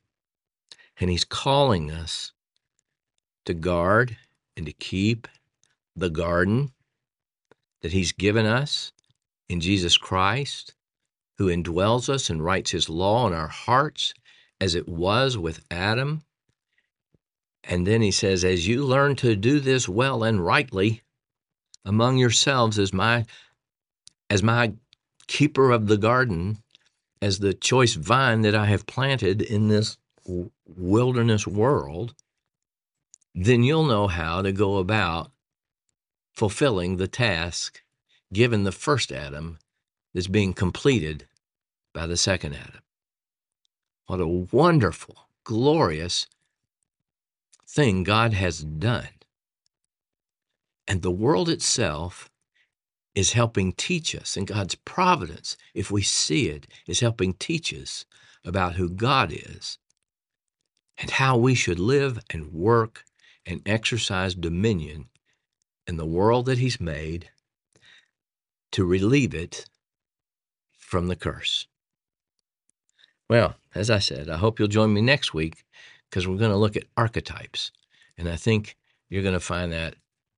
and 0.98 1.10
He's 1.10 1.26
calling 1.26 1.92
us 1.92 2.32
to 3.44 3.54
guard 3.54 4.16
and 4.56 4.66
to 4.66 4.72
keep 4.72 5.28
the 5.98 6.10
garden 6.10 6.72
that 7.82 7.92
He's 7.92 8.14
given 8.14 8.46
us 8.46 8.94
in 9.50 9.60
Jesus 9.60 9.98
Christ, 9.98 10.74
who 11.40 11.48
indwells 11.48 12.08
us 12.08 12.30
and 12.30 12.42
writes 12.42 12.72
His 12.72 12.88
law 12.88 13.28
in 13.28 13.34
our 13.34 13.50
hearts, 13.50 14.14
as 14.62 14.76
it 14.76 14.88
was 14.88 15.38
with 15.38 15.60
Adam. 15.70 16.24
And 17.66 17.86
then 17.86 18.02
He 18.02 18.12
says, 18.12 18.46
As 18.46 18.66
you 18.66 18.86
learn 18.86 19.18
to 19.18 19.36
do 19.36 19.60
this 19.60 19.90
well 19.90 20.24
and 20.24 20.46
rightly, 20.46 21.02
among 21.84 22.18
yourselves 22.18 22.80
as 22.80 22.94
my 22.94 23.26
as 24.30 24.42
my 24.42 24.72
keeper 25.28 25.72
of 25.72 25.88
the 25.88 25.98
garden 25.98 26.58
as 27.22 27.40
the 27.40 27.54
choice 27.54 27.94
vine 27.94 28.42
that 28.42 28.56
I 28.56 28.66
have 28.66 28.86
planted 28.86 29.42
in 29.42 29.68
this 29.68 29.98
wilderness 30.66 31.48
world 31.48 32.14
then 33.36 33.64
you'll 33.64 33.86
know 33.86 34.08
how 34.08 34.42
to 34.42 34.52
go 34.52 34.78
about 34.78 35.32
fulfilling 36.34 36.98
the 36.98 37.08
task 37.08 37.82
given 38.32 38.64
the 38.64 38.72
first 38.72 39.12
Adam 39.12 39.58
that's 40.14 40.28
being 40.28 40.54
completed 40.54 41.28
by 41.94 42.06
the 42.06 42.18
second 42.18 42.54
Adam. 42.54 42.82
What 44.08 44.20
a 44.20 44.28
wonderful, 44.28 45.28
glorious 45.44 46.28
thing 47.68 48.04
God 48.04 48.34
has 48.34 48.60
done. 48.60 49.08
And 50.88 51.02
the 51.02 51.12
world 51.12 51.50
itself 51.50 52.30
is 53.16 53.34
helping 53.34 53.74
teach 53.74 54.16
us, 54.16 54.36
and 54.36 54.48
God's 54.48 54.76
providence, 54.76 55.56
if 55.74 55.92
we 55.92 56.02
see 56.02 56.50
it, 56.50 56.68
is 56.88 57.00
helping 57.00 57.34
teach 57.34 57.74
us 57.74 58.06
about 58.44 58.76
who 58.76 58.90
God 58.90 59.32
is 59.32 59.78
and 60.98 61.12
how 61.12 61.38
we 61.38 61.56
should 61.56 61.80
live 61.80 62.20
and 62.30 62.52
work 62.52 63.04
and 63.46 63.62
exercise 63.66 64.36
dominion 64.36 65.10
in 65.88 65.98
the 65.98 66.06
world 66.06 66.46
that 66.46 66.58
He's 66.58 66.80
made 66.80 67.30
to 68.72 68.86
relieve 68.86 69.34
it 69.34 69.66
from 70.78 71.08
the 71.08 71.16
curse. 71.16 71.68
Well, 73.30 73.56
as 73.74 73.90
I 73.90 74.00
said, 74.00 74.30
I 74.30 74.38
hope 74.38 74.60
you'll 74.60 74.68
join 74.68 74.94
me 74.94 75.02
next 75.02 75.34
week 75.34 75.64
because 76.10 76.28
we're 76.28 76.38
going 76.38 76.52
to 76.52 76.58
look 76.58 76.76
at 76.76 76.86
archetypes. 76.98 77.72
And 78.18 78.30
I 78.30 78.36
think 78.36 78.76
you're 79.10 79.24
going 79.24 79.34
to 79.34 79.40
find 79.40 79.72
that 79.72 79.96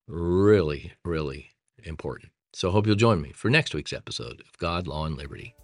really, 0.07 0.93
really 1.03 1.51
important. 1.83 2.31
So 2.55 2.71
hope 2.71 2.87
you'll 2.87 2.95
join 2.95 3.21
me 3.21 3.33
for 3.33 3.49
next 3.49 3.75
week's 3.75 3.91
episode 3.91 4.39
of 4.39 4.57
God, 4.59 4.87
Law, 4.87 5.05
and 5.05 5.17
Liberty. 5.17 5.57